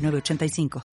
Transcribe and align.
906985. 0.00 0.89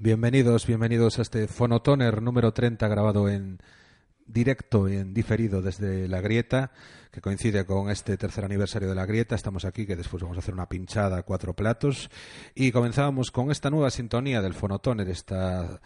Bienvenidos, 0.00 0.64
bienvenidos 0.64 1.18
a 1.18 1.22
este 1.22 1.48
Fonotoner 1.48 2.22
número 2.22 2.52
30 2.52 2.86
grabado 2.86 3.28
en 3.28 3.58
directo 4.26 4.88
y 4.88 4.94
en 4.94 5.12
diferido 5.12 5.60
desde 5.60 6.06
La 6.06 6.20
Grieta, 6.20 6.70
que 7.10 7.20
coincide 7.20 7.66
con 7.66 7.90
este 7.90 8.16
tercer 8.16 8.44
aniversario 8.44 8.88
de 8.88 8.94
La 8.94 9.06
Grieta. 9.06 9.34
Estamos 9.34 9.64
aquí, 9.64 9.86
que 9.86 9.96
después 9.96 10.22
vamos 10.22 10.38
a 10.38 10.38
hacer 10.38 10.54
una 10.54 10.68
pinchada 10.68 11.18
a 11.18 11.22
cuatro 11.24 11.52
platos. 11.52 12.10
Y 12.54 12.70
comenzábamos 12.70 13.32
con 13.32 13.50
esta 13.50 13.70
nueva 13.70 13.90
sintonía 13.90 14.40
del 14.40 14.54
Fonotoner, 14.54 15.08
esta 15.08 15.80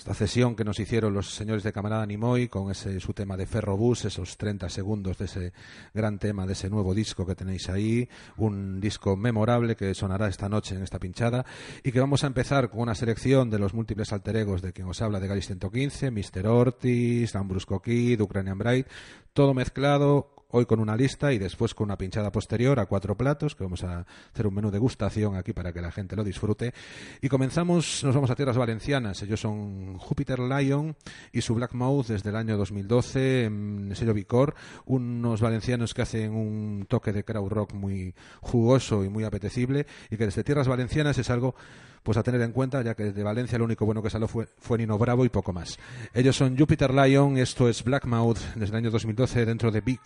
esta 0.00 0.14
cesión 0.14 0.56
que 0.56 0.64
nos 0.64 0.80
hicieron 0.80 1.12
los 1.12 1.34
señores 1.34 1.62
de 1.62 1.74
Camarada 1.74 2.06
Nimoy 2.06 2.48
con 2.48 2.70
ese 2.70 3.00
su 3.00 3.12
tema 3.12 3.36
de 3.36 3.44
Ferrobús, 3.44 4.06
esos 4.06 4.38
30 4.38 4.70
segundos 4.70 5.18
de 5.18 5.26
ese 5.26 5.52
gran 5.92 6.18
tema, 6.18 6.46
de 6.46 6.54
ese 6.54 6.70
nuevo 6.70 6.94
disco 6.94 7.26
que 7.26 7.34
tenéis 7.34 7.68
ahí, 7.68 8.08
un 8.38 8.80
disco 8.80 9.14
memorable 9.14 9.76
que 9.76 9.94
sonará 9.94 10.26
esta 10.28 10.48
noche 10.48 10.74
en 10.74 10.84
esta 10.84 10.98
pinchada 10.98 11.44
y 11.84 11.92
que 11.92 12.00
vamos 12.00 12.24
a 12.24 12.28
empezar 12.28 12.70
con 12.70 12.80
una 12.80 12.94
selección 12.94 13.50
de 13.50 13.58
los 13.58 13.74
múltiples 13.74 14.10
alter 14.14 14.36
egos 14.36 14.62
de 14.62 14.72
quien 14.72 14.88
os 14.88 15.02
habla 15.02 15.20
de 15.20 15.28
Galis 15.28 15.48
115, 15.48 16.10
Mr. 16.10 16.46
Ortiz, 16.46 17.36
Ambrusco 17.36 17.82
Kid, 17.82 18.22
Ukrainian 18.22 18.56
Bright, 18.56 18.86
todo 19.34 19.52
mezclado 19.52 20.39
hoy 20.52 20.66
con 20.66 20.80
una 20.80 20.96
lista 20.96 21.32
y 21.32 21.38
después 21.38 21.74
con 21.74 21.86
una 21.86 21.96
pinchada 21.96 22.32
posterior 22.32 22.78
a 22.80 22.86
cuatro 22.86 23.16
platos, 23.16 23.54
que 23.54 23.64
vamos 23.64 23.84
a 23.84 24.06
hacer 24.32 24.46
un 24.46 24.54
menú 24.54 24.70
de 24.70 24.78
gustación 24.78 25.36
aquí 25.36 25.52
para 25.52 25.72
que 25.72 25.80
la 25.80 25.92
gente 25.92 26.16
lo 26.16 26.24
disfrute. 26.24 26.72
Y 27.20 27.28
comenzamos, 27.28 28.02
nos 28.04 28.14
vamos 28.14 28.30
a 28.30 28.34
tierras 28.34 28.56
valencianas. 28.56 29.22
Ellos 29.22 29.40
son 29.40 29.96
Jupiter 29.98 30.38
Lion 30.38 30.96
y 31.32 31.40
su 31.40 31.54
Black 31.54 31.74
Mouth 31.74 32.06
desde 32.08 32.30
el 32.30 32.36
año 32.36 32.56
2012 32.56 33.44
en 33.44 33.86
el 33.90 33.96
sello 33.96 34.14
Vicor, 34.14 34.54
unos 34.86 35.40
valencianos 35.40 35.94
que 35.94 36.02
hacen 36.02 36.32
un 36.32 36.86
toque 36.88 37.12
de 37.12 37.24
crowd 37.24 37.48
rock 37.48 37.74
muy 37.74 38.14
jugoso 38.40 39.04
y 39.04 39.08
muy 39.08 39.24
apetecible 39.24 39.86
y 40.10 40.16
que 40.16 40.26
desde 40.26 40.44
tierras 40.44 40.68
valencianas 40.68 41.18
es 41.18 41.30
algo 41.30 41.54
pues 42.02 42.18
a 42.18 42.22
tener 42.22 42.40
en 42.40 42.52
cuenta, 42.52 42.82
ya 42.82 42.94
que 42.94 43.04
desde 43.04 43.22
Valencia 43.22 43.58
lo 43.58 43.64
único 43.64 43.84
bueno 43.84 44.02
que 44.02 44.10
salió 44.10 44.28
fue, 44.28 44.48
fue 44.58 44.78
Nino 44.78 44.98
Bravo 44.98 45.24
y 45.24 45.28
poco 45.28 45.52
más. 45.52 45.78
Ellos 46.14 46.36
son 46.36 46.56
Jupiter 46.56 46.92
Lion, 46.92 47.36
esto 47.38 47.68
es 47.68 47.82
Blackmouth 47.84 48.38
desde 48.54 48.72
el 48.72 48.76
año 48.76 48.90
2012 48.90 49.46
dentro 49.46 49.70
de 49.70 49.80
Big 49.80 50.00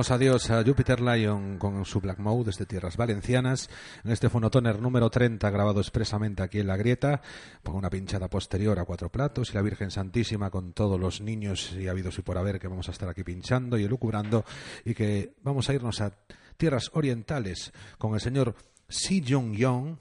Decimos 0.00 0.16
adiós 0.16 0.50
a 0.50 0.64
Jupiter 0.64 0.98
Lion 1.02 1.58
con 1.58 1.84
su 1.84 2.00
Black 2.00 2.20
Mode 2.20 2.44
desde 2.44 2.64
Tierras 2.64 2.96
Valencianas 2.96 3.68
en 4.02 4.10
este 4.10 4.30
fonotoner 4.30 4.80
número 4.80 5.10
30 5.10 5.50
grabado 5.50 5.78
expresamente 5.78 6.42
aquí 6.42 6.58
en 6.58 6.68
La 6.68 6.78
Grieta 6.78 7.20
con 7.62 7.74
una 7.74 7.90
pinchada 7.90 8.30
posterior 8.30 8.78
a 8.78 8.86
cuatro 8.86 9.10
platos 9.10 9.50
y 9.50 9.56
la 9.56 9.60
Virgen 9.60 9.90
Santísima 9.90 10.48
con 10.48 10.72
todos 10.72 10.98
los 10.98 11.20
niños 11.20 11.76
y 11.78 11.86
habidos 11.86 12.18
y 12.18 12.22
por 12.22 12.38
haber 12.38 12.58
que 12.58 12.68
vamos 12.68 12.88
a 12.88 12.92
estar 12.92 13.10
aquí 13.10 13.24
pinchando 13.24 13.76
y 13.76 13.84
elucubrando 13.84 14.46
y 14.86 14.94
que 14.94 15.34
vamos 15.42 15.68
a 15.68 15.74
irnos 15.74 16.00
a 16.00 16.14
tierras 16.56 16.90
orientales 16.94 17.70
con 17.98 18.14
el 18.14 18.20
señor 18.20 18.54
Si 18.88 19.22
Jong 19.22 19.54
Yong 19.54 19.98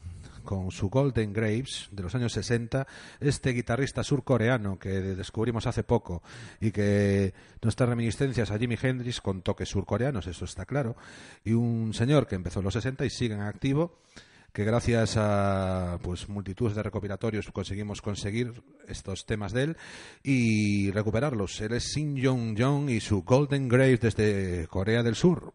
con 0.50 0.72
su 0.72 0.90
Golden 0.90 1.32
Grapes 1.32 1.90
de 1.92 2.02
los 2.02 2.16
años 2.16 2.34
60, 2.34 2.88
este 3.20 3.52
guitarrista 3.52 4.04
surcoreano 4.04 4.80
que 4.80 4.90
descubrimos 4.90 5.68
hace 5.68 5.84
poco 5.84 6.24
y 6.60 6.72
que 6.72 7.36
nuestras 7.62 7.88
reminiscencias 7.88 8.50
a 8.50 8.58
Jimi 8.58 8.76
Hendrix 8.82 9.22
con 9.22 9.44
toques 9.44 9.70
surcoreanos, 9.70 10.26
eso 10.26 10.46
está 10.46 10.66
claro, 10.66 10.96
y 11.44 11.54
un 11.54 11.94
señor 11.94 12.26
que 12.26 12.34
empezó 12.34 12.62
en 12.62 12.66
los 12.66 12.74
60 12.74 13.06
y 13.06 13.12
sigue 13.12 13.36
en 13.36 13.42
activo 13.42 14.00
que 14.52 14.64
gracias 14.64 15.18
a 15.18 16.00
pues 16.02 16.28
multitud 16.28 16.74
de 16.74 16.82
recopilatorios 16.82 17.52
conseguimos 17.52 18.02
conseguir 18.02 18.64
estos 18.88 19.28
temas 19.28 19.54
de 19.54 19.62
él 19.62 19.78
y 20.24 20.90
recuperarlos. 20.90 21.62
Él 21.62 21.74
es 21.74 21.84
Shin 21.94 22.18
Jong 22.20 22.60
Jong 22.60 22.90
y 22.90 23.02
su 23.02 23.22
Golden 23.22 23.68
Grapes 23.68 24.02
desde 24.02 24.66
Corea 24.66 25.04
del 25.04 25.14
Sur. 25.14 25.54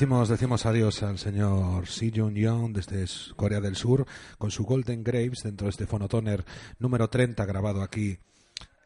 Decimos, 0.00 0.30
decimos 0.30 0.64
adiós 0.64 1.02
al 1.02 1.18
señor 1.18 1.86
Si 1.86 2.10
Jun 2.10 2.34
Young 2.34 2.72
desde 2.72 3.04
Corea 3.36 3.60
del 3.60 3.76
Sur 3.76 4.06
con 4.38 4.50
su 4.50 4.64
Golden 4.64 5.04
Grapes 5.04 5.42
dentro 5.44 5.66
de 5.66 5.72
este 5.72 5.86
fonotoner 5.86 6.42
número 6.78 7.10
30 7.10 7.44
grabado 7.44 7.82
aquí 7.82 8.16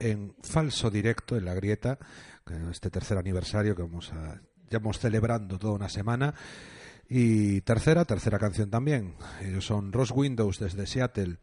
en 0.00 0.34
falso 0.42 0.90
directo 0.90 1.36
en 1.36 1.44
la 1.44 1.54
grieta, 1.54 2.00
este 2.68 2.90
tercer 2.90 3.16
aniversario 3.16 3.76
que 3.76 3.82
vamos 3.82 4.12
a, 4.12 4.40
ya 4.68 4.80
vamos 4.80 4.98
celebrando 4.98 5.56
toda 5.56 5.74
una 5.74 5.88
semana. 5.88 6.34
Y 7.08 7.60
tercera, 7.60 8.04
tercera 8.04 8.40
canción 8.40 8.68
también. 8.68 9.14
Ellos 9.40 9.64
son 9.64 9.92
Ross 9.92 10.10
Windows 10.10 10.58
desde 10.58 10.84
Seattle, 10.84 11.36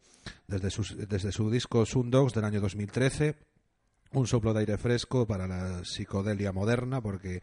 desde 0.46 0.68
desde 1.06 1.32
su 1.32 1.50
disco 1.50 1.86
Sundogs 1.86 2.34
del 2.34 2.44
año 2.44 2.60
2013. 2.60 3.36
Un 4.12 4.26
soplo 4.26 4.52
de 4.52 4.60
aire 4.60 4.76
fresco 4.76 5.26
para 5.26 5.46
la 5.46 5.82
psicodelia 5.82 6.52
moderna, 6.52 7.00
porque 7.00 7.40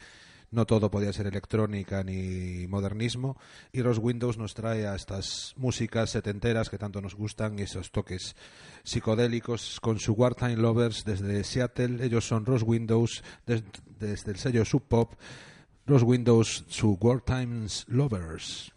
no 0.52 0.66
todo 0.66 0.90
podía 0.90 1.14
ser 1.14 1.28
electrónica 1.28 2.04
ni 2.04 2.68
modernismo 2.68 3.38
y 3.72 3.82
Ross 3.82 4.00
Windows 4.00 4.38
nos 4.38 4.54
trae 4.54 4.88
a 4.88 4.96
estas 4.96 5.54
músicas 5.58 6.10
setenteras 6.12 6.70
que 6.70 6.78
tanto 6.78 7.02
nos 7.02 7.16
gustan 7.16 7.60
y 7.60 7.64
esos 7.64 7.92
toques 7.92 8.36
psicodélicos 8.84 9.80
con 9.80 10.00
su 10.00 10.14
Wartime 10.14 10.58
Lovers 10.58 11.06
desde 11.06 11.44
Seattle. 11.44 12.04
Ellos 12.04 12.28
son 12.28 12.46
Ross 12.46 12.64
Windows 12.64 13.24
desde 13.46 14.32
el 14.32 14.38
sello 14.38 14.66
Sub 14.66 14.84
Pop. 14.88 15.14
Ross 15.86 16.04
Windows, 16.04 16.66
su 16.68 16.98
Wartime 17.02 17.68
Lovers. 17.88 18.72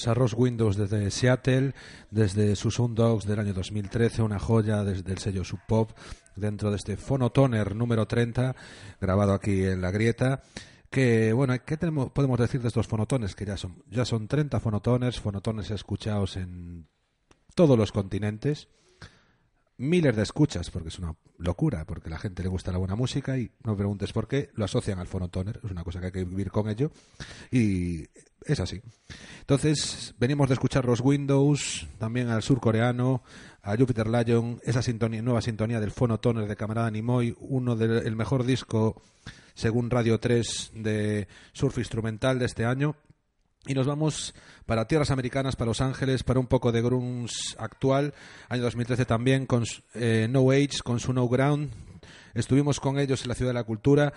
Adiós 0.00 0.08
a 0.08 0.14
Ross 0.14 0.34
Windows 0.34 0.76
desde 0.76 1.10
Seattle, 1.10 1.74
desde 2.10 2.56
sus 2.56 2.76
Dogs 2.78 3.26
del 3.26 3.38
año 3.38 3.52
2013, 3.52 4.22
una 4.22 4.38
joya 4.38 4.82
desde 4.82 5.12
el 5.12 5.18
sello 5.18 5.44
Sub 5.44 5.60
Pop, 5.66 5.90
dentro 6.36 6.70
de 6.70 6.76
este 6.76 6.96
Phonotoner 6.96 7.74
número 7.74 8.06
30, 8.06 8.56
grabado 9.00 9.34
aquí 9.34 9.64
en 9.64 9.80
La 9.82 9.90
Grieta. 9.90 10.42
Que, 10.90 11.32
bueno, 11.32 11.54
¿qué 11.64 11.76
tenemos, 11.76 12.10
podemos 12.12 12.38
decir 12.38 12.62
de 12.62 12.68
estos 12.68 12.86
fonotones? 12.86 13.34
Que 13.34 13.44
ya 13.44 13.56
son, 13.56 13.82
ya 13.90 14.04
son 14.04 14.26
30 14.26 14.58
fonotones, 14.60 15.20
fonotones 15.20 15.70
escuchados 15.70 16.36
en 16.36 16.88
todos 17.54 17.76
los 17.76 17.92
continentes 17.92 18.68
miles 19.80 20.14
de 20.14 20.22
escuchas, 20.22 20.70
porque 20.70 20.88
es 20.88 20.98
una 20.98 21.16
locura, 21.38 21.86
porque 21.86 22.08
a 22.08 22.10
la 22.10 22.18
gente 22.18 22.42
le 22.42 22.50
gusta 22.50 22.70
la 22.70 22.76
buena 22.76 22.96
música 22.96 23.38
y 23.38 23.50
no 23.64 23.74
preguntes 23.74 24.12
por 24.12 24.28
qué, 24.28 24.50
lo 24.52 24.66
asocian 24.66 24.98
al 24.98 25.06
fonotoner, 25.06 25.58
es 25.64 25.70
una 25.70 25.84
cosa 25.84 26.00
que 26.00 26.06
hay 26.06 26.12
que 26.12 26.24
vivir 26.24 26.50
con 26.50 26.68
ello 26.68 26.92
y 27.50 28.06
es 28.44 28.60
así. 28.60 28.80
Entonces, 29.40 30.14
venimos 30.18 30.48
de 30.48 30.54
escuchar 30.54 30.84
los 30.84 31.00
Windows, 31.00 31.86
también 31.98 32.28
al 32.28 32.42
surcoreano, 32.42 33.22
a 33.62 33.76
Jupiter 33.76 34.08
Lion, 34.08 34.60
esa 34.64 34.82
sintonía, 34.82 35.22
nueva 35.22 35.42
sintonía 35.42 35.80
del 35.80 35.90
fonotoner 35.90 36.48
de 36.48 36.56
Camarada 36.56 36.90
Nimoy, 36.90 37.36
uno 37.40 37.76
del 37.76 38.16
mejor 38.16 38.44
disco 38.44 39.02
según 39.54 39.90
Radio 39.90 40.18
3 40.18 40.72
de 40.74 41.28
surf 41.52 41.76
instrumental 41.78 42.38
de 42.38 42.46
este 42.46 42.64
año 42.64 42.96
y 43.66 43.74
nos 43.74 43.86
vamos 43.86 44.34
para 44.64 44.86
tierras 44.86 45.10
americanas, 45.10 45.54
para 45.54 45.68
Los 45.68 45.82
Ángeles, 45.82 46.22
para 46.22 46.40
un 46.40 46.46
poco 46.46 46.72
de 46.72 46.80
grunge 46.80 47.54
actual. 47.58 48.14
Año 48.48 48.62
2013 48.62 49.04
también 49.04 49.44
con 49.44 49.64
eh, 49.94 50.28
No 50.30 50.50
Age, 50.50 50.80
con 50.82 50.98
su 50.98 51.12
No 51.12 51.28
Ground. 51.28 51.70
Estuvimos 52.32 52.80
con 52.80 52.98
ellos 52.98 53.22
en 53.22 53.28
la 53.28 53.34
Ciudad 53.34 53.50
de 53.50 53.54
la 53.54 53.64
Cultura. 53.64 54.14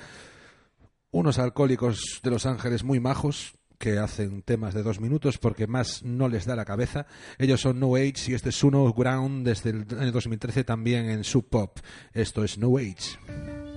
Unos 1.11 1.39
alcohólicos 1.39 2.21
de 2.23 2.31
Los 2.31 2.45
Ángeles 2.45 2.83
muy 2.83 3.01
majos 3.01 3.53
que 3.83 3.99
hacen 3.99 4.43
temas 4.43 4.73
de 4.73 4.81
dos 4.81 5.01
minutos 5.01 5.37
porque 5.37 5.67
más 5.67 6.03
no 6.03 6.29
les 6.29 6.45
da 6.45 6.55
la 6.55 6.63
cabeza. 6.63 7.05
Ellos 7.37 7.59
son 7.59 7.81
No 7.81 7.95
Age 7.95 8.31
y 8.31 8.33
este 8.33 8.47
es 8.47 8.55
su 8.55 8.71
No 8.71 8.93
Ground 8.93 9.45
desde 9.45 9.71
el 9.71 9.85
año 9.99 10.13
2013 10.13 10.63
también 10.63 11.09
en 11.09 11.25
Sub 11.25 11.49
Pop. 11.49 11.79
Esto 12.13 12.45
es 12.45 12.57
No 12.57 12.77
Age. 12.77 13.72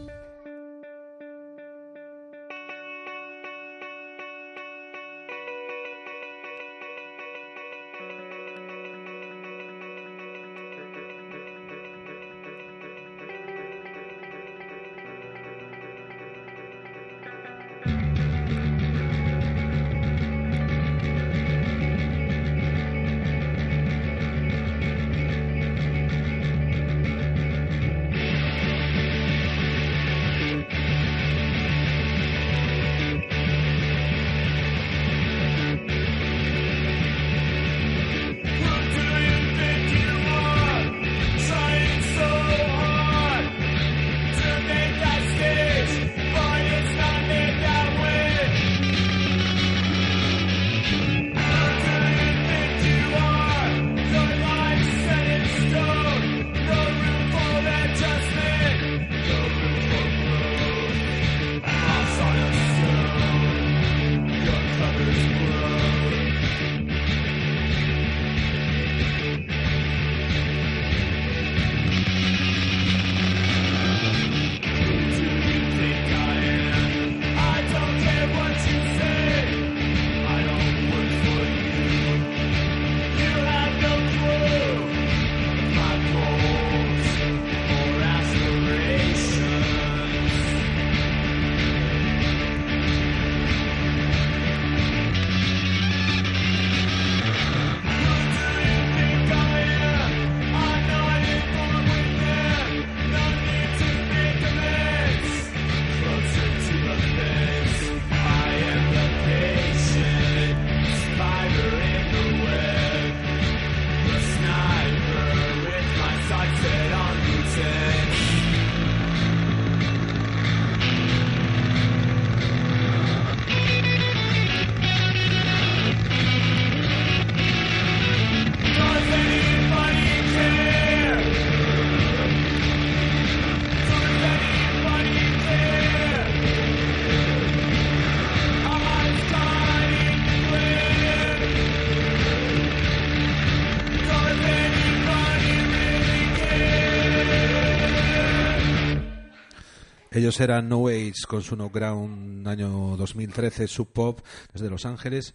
Ellos 150.37 150.51
eran 150.51 150.69
No 150.69 150.89
Age 150.89 151.15
con 151.27 151.41
su 151.41 151.57
No 151.57 151.71
Ground 151.71 152.47
año 152.47 152.95
2013, 152.99 153.67
Sub 153.67 153.91
Pop, 153.91 154.21
desde 154.53 154.69
Los 154.69 154.85
Ángeles. 154.85 155.33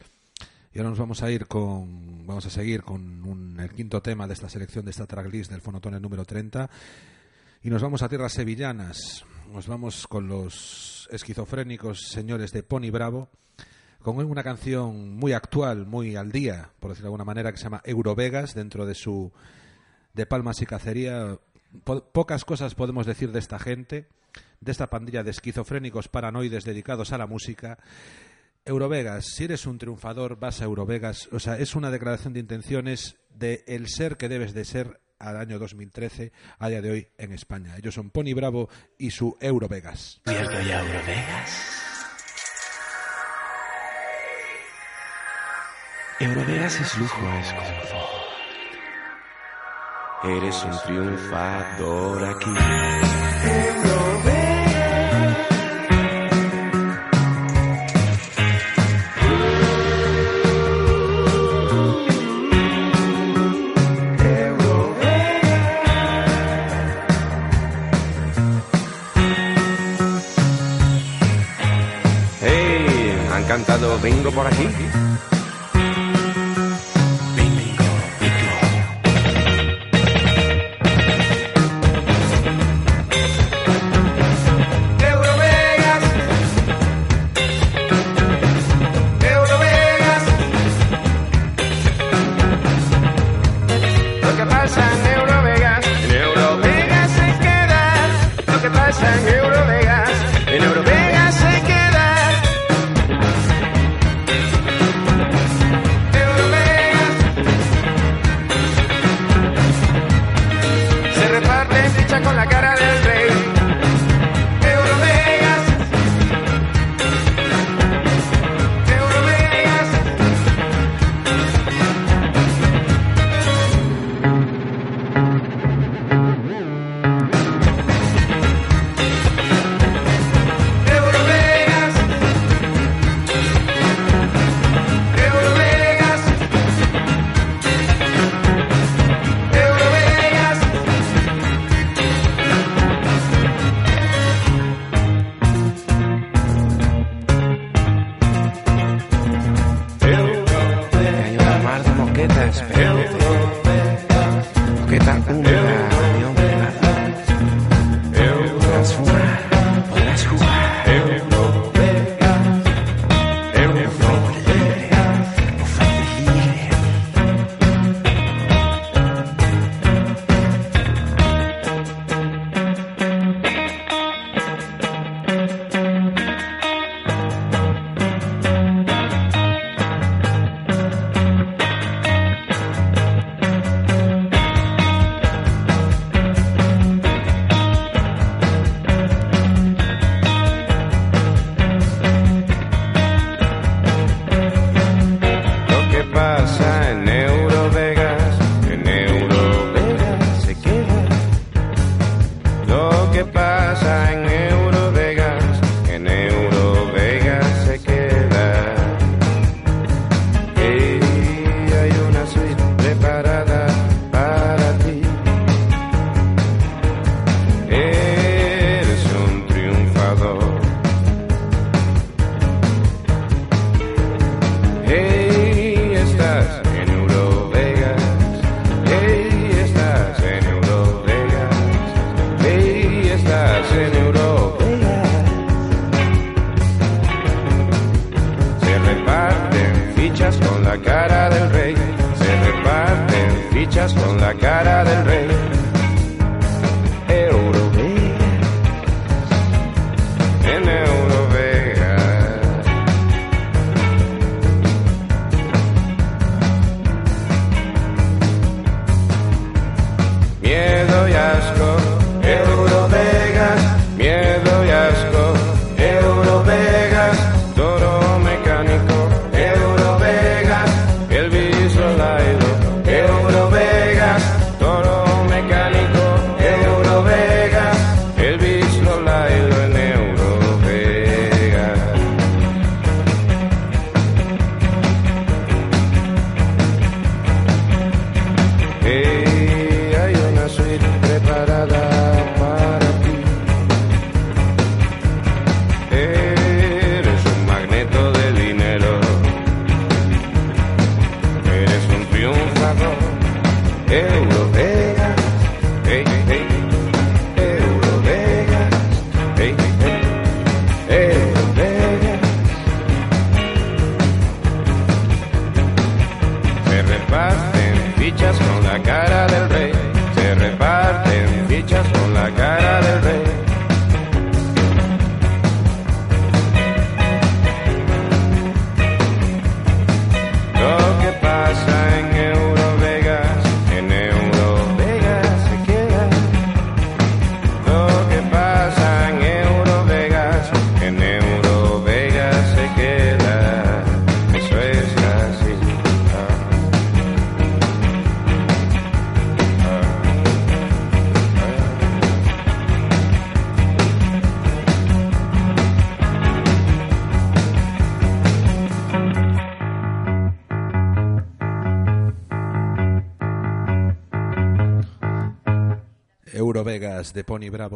Y 0.71 0.77
ahora 0.77 0.91
nos 0.91 0.99
vamos 0.99 1.23
a 1.23 1.31
ir 1.31 1.47
con, 1.47 2.27
vamos 2.27 2.45
a 2.45 2.51
seguir 2.51 2.83
con 2.83 3.57
el 3.59 3.71
quinto 3.71 3.99
tema 4.03 4.27
de 4.27 4.33
esta 4.33 4.47
selección, 4.47 4.85
de 4.85 4.91
esta 4.91 5.07
tracklist 5.07 5.49
del 5.49 5.61
Fonotone 5.61 5.99
número 5.99 6.23
30. 6.23 6.69
Y 7.63 7.71
nos 7.71 7.81
vamos 7.81 8.03
a 8.03 8.09
tierras 8.09 8.33
sevillanas. 8.33 9.25
Nos 9.51 9.65
vamos 9.65 10.05
con 10.05 10.27
los 10.27 11.09
esquizofrénicos 11.11 12.01
señores 12.09 12.51
de 12.51 12.61
Pony 12.61 12.91
Bravo, 12.91 13.29
con 14.03 14.17
una 14.23 14.43
canción 14.43 15.15
muy 15.15 15.33
actual, 15.33 15.87
muy 15.87 16.15
al 16.15 16.31
día, 16.31 16.69
por 16.79 16.91
decirlo 16.91 17.05
de 17.05 17.07
alguna 17.07 17.25
manera, 17.25 17.51
que 17.51 17.57
se 17.57 17.63
llama 17.63 17.81
Eurovegas, 17.85 18.53
dentro 18.53 18.85
de 18.85 18.93
su 18.93 19.31
de 20.13 20.27
Palmas 20.27 20.61
y 20.61 20.67
Cacería. 20.67 21.39
pocas 21.85 22.45
cosas 22.45 22.75
podemos 22.75 23.07
decir 23.07 23.31
de 23.31 23.39
esta 23.39 23.57
gente, 23.57 24.07
de 24.61 24.71
esta 24.71 24.89
pandilla 24.89 25.23
de 25.23 25.31
esquizofrénicos 25.31 26.07
paranoides 26.07 26.63
dedicados 26.63 27.11
a 27.11 27.17
la 27.17 27.27
música. 27.27 27.77
Eurovegas, 28.63 29.25
si 29.25 29.45
eres 29.45 29.65
un 29.65 29.79
triunfador, 29.79 30.39
vas 30.39 30.61
a 30.61 30.65
Eurovegas. 30.65 31.27
O 31.31 31.39
sea, 31.39 31.57
es 31.57 31.75
una 31.75 31.89
declaración 31.89 32.33
de 32.33 32.39
intenciones 32.39 33.17
de 33.29 33.63
el 33.67 33.89
ser 33.89 34.17
que 34.17 34.29
debes 34.29 34.53
de 34.53 34.65
ser 34.65 35.01
al 35.17 35.37
año 35.37 35.59
2013, 35.59 36.31
a 36.59 36.69
día 36.69 36.81
de 36.81 36.91
hoy 36.91 37.07
en 37.17 37.31
España. 37.31 37.75
Ellos 37.77 37.93
son 37.95 38.09
Pony 38.09 38.33
Bravo 38.35 38.69
y 38.97 39.11
su 39.11 39.37
Eurovegas. 39.39 40.21
¿Cierto 40.25 40.61
ya 40.61 40.79
Eurovegas? 40.79 41.81
Eurovegas 46.19 46.79
es 46.79 46.97
lujo, 46.99 47.19
es 47.39 47.53
confort. 47.53 48.21
Eres 50.23 50.63
un 50.63 50.77
triunfador 50.85 52.23
aquí. 52.25 52.51
Cantado 73.51 73.99
Vengo 73.99 74.31
por 74.31 74.47
aquí. 74.47 74.65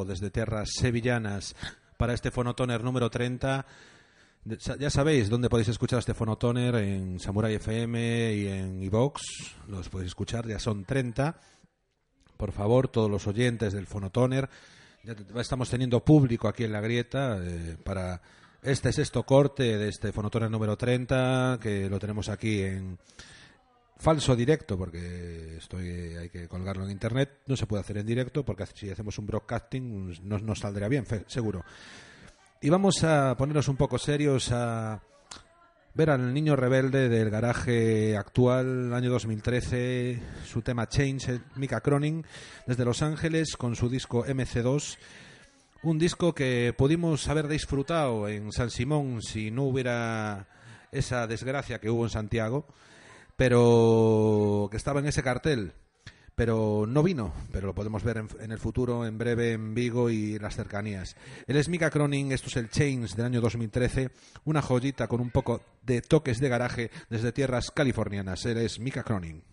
Desde 0.07 0.29
tierras 0.31 0.69
sevillanas 0.79 1.55
para 1.97 2.13
este 2.13 2.31
fonotoner 2.31 2.83
número 2.83 3.09
30. 3.09 3.65
De- 4.43 4.59
sa- 4.59 4.77
Ya 4.77 4.89
sabéis 4.89 5.29
dónde 5.29 5.49
podéis 5.49 5.69
escuchar 5.69 5.99
este 5.99 6.13
fonotoner 6.13 6.75
en 6.75 7.19
Samurai 7.19 7.55
FM 7.55 8.33
y 8.35 8.47
en 8.47 8.83
iVox. 8.83 9.21
Los 9.67 9.89
podéis 9.89 10.09
escuchar, 10.09 10.47
ya 10.47 10.59
son 10.59 10.85
30. 10.85 11.35
Por 12.37 12.51
favor, 12.51 12.87
todos 12.89 13.09
los 13.09 13.25
oyentes 13.27 13.73
del 13.73 13.87
fonotoner, 13.87 14.49
ya 15.03 15.15
estamos 15.39 15.69
teniendo 15.69 16.03
público 16.03 16.47
aquí 16.47 16.63
en 16.65 16.73
la 16.73 16.81
grieta 16.81 17.37
eh, 17.41 17.77
para 17.83 18.21
este 18.61 18.91
sexto 18.91 19.23
corte 19.23 19.77
de 19.77 19.89
este 19.89 20.11
fonotoner 20.11 20.49
número 20.51 20.75
30 20.75 21.59
que 21.61 21.89
lo 21.89 21.97
tenemos 21.99 22.27
aquí 22.29 22.61
en, 22.61 22.97
falso 23.97 24.35
directo 24.35 24.77
porque 24.77 25.57
estoy 25.57 26.15
hay 26.15 26.29
que 26.29 26.47
colgarlo 26.47 26.83
en 26.83 26.91
internet 26.91 27.39
no 27.47 27.55
se 27.55 27.65
puede 27.65 27.81
hacer 27.81 27.97
en 27.97 28.05
directo 28.05 28.43
porque 28.43 28.65
si 28.73 28.89
hacemos 28.89 29.17
un 29.17 29.27
broadcasting 29.27 30.19
no 30.23 30.39
nos 30.39 30.59
saldrá 30.59 30.87
bien 30.87 31.05
seguro. 31.27 31.63
Y 32.61 32.69
vamos 32.69 33.03
a 33.03 33.35
ponernos 33.37 33.67
un 33.67 33.77
poco 33.77 33.97
serios 33.97 34.51
a 34.51 35.01
ver 35.93 36.09
al 36.09 36.33
niño 36.33 36.55
rebelde 36.55 37.07
del 37.07 37.29
garaje 37.29 38.17
actual 38.17 38.93
año 38.93 39.09
2013 39.11 40.19
su 40.45 40.61
tema 40.61 40.89
Change 40.89 41.39
Mika 41.55 41.79
Cronin 41.79 42.25
desde 42.67 42.83
Los 42.83 43.01
Ángeles 43.01 43.55
con 43.55 43.75
su 43.75 43.89
disco 43.89 44.25
MC2 44.25 44.97
un 45.83 45.99
disco 45.99 46.33
que 46.33 46.73
pudimos 46.77 47.27
haber 47.29 47.47
disfrutado 47.47 48.27
en 48.27 48.51
San 48.51 48.71
Simón 48.71 49.21
si 49.21 49.51
no 49.51 49.63
hubiera 49.63 50.47
esa 50.91 51.27
desgracia 51.27 51.79
que 51.79 51.89
hubo 51.89 52.03
en 52.03 52.09
Santiago 52.09 52.65
pero 53.35 54.67
que 54.71 54.77
estaba 54.77 54.99
en 54.99 55.07
ese 55.07 55.23
cartel, 55.23 55.73
pero 56.35 56.85
no 56.87 57.01
vino, 57.01 57.33
pero 57.51 57.67
lo 57.67 57.75
podemos 57.75 58.03
ver 58.03 58.17
en, 58.17 58.27
en 58.39 58.51
el 58.51 58.59
futuro, 58.59 59.05
en 59.05 59.17
breve, 59.17 59.53
en 59.53 59.73
Vigo 59.73 60.09
y 60.09 60.37
las 60.39 60.55
cercanías. 60.55 61.15
Él 61.47 61.55
es 61.57 61.69
Mika 61.69 61.89
Cronin, 61.89 62.31
esto 62.31 62.47
es 62.47 62.57
el 62.57 62.69
Chains 62.69 63.15
del 63.15 63.25
año 63.25 63.41
2013, 63.41 64.09
una 64.43 64.61
joyita 64.61 65.07
con 65.07 65.21
un 65.21 65.31
poco 65.31 65.61
de 65.83 66.01
toques 66.01 66.39
de 66.39 66.49
garaje 66.49 66.91
desde 67.09 67.31
tierras 67.31 67.71
californianas. 67.71 68.45
Él 68.45 68.57
es 68.57 68.79
Mika 68.79 69.03
Cronin. 69.03 69.43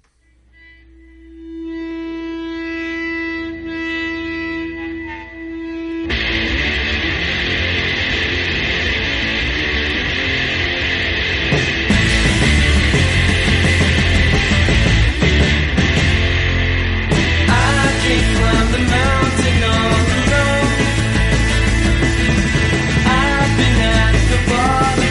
fun. 24.52 25.01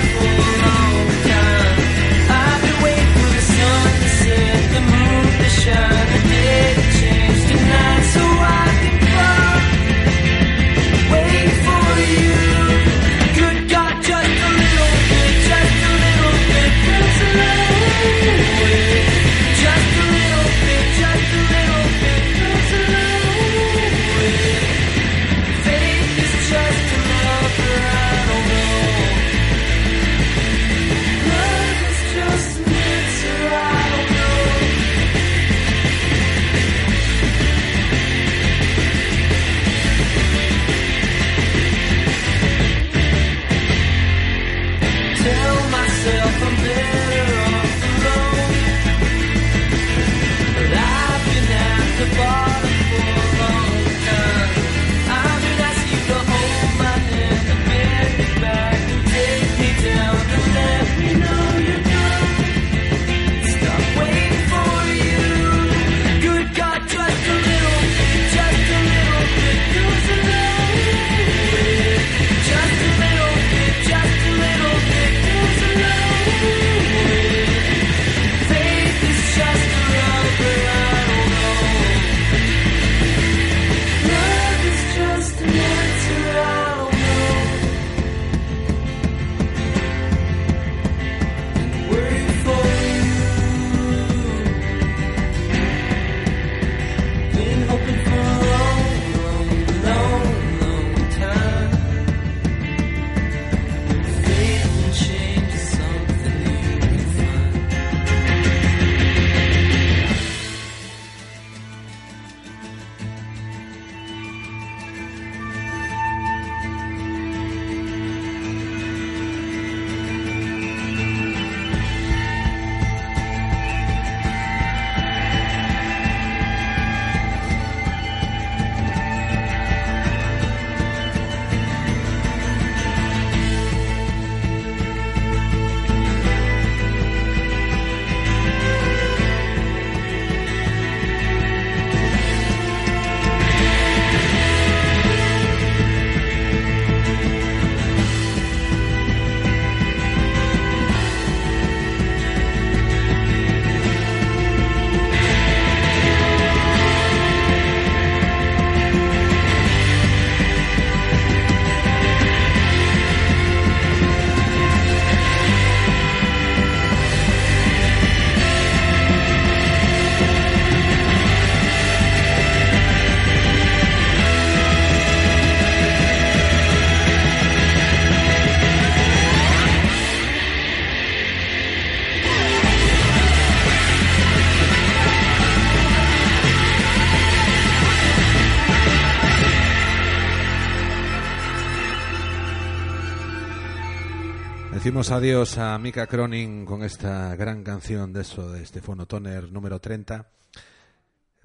Decimos 194.82 195.12
adiós 195.12 195.60
a 195.60 195.78
Mika 195.78 196.08
Cronin 196.08 196.66
con 196.66 196.82
esta 196.82 197.36
gran 197.36 197.64
canción 197.64 198.12
de 198.14 198.22
eso, 198.22 198.52
de 198.52 198.64
este 198.64 198.82
Fonotoner 198.82 199.52
número 199.52 199.80
30. 199.80 200.28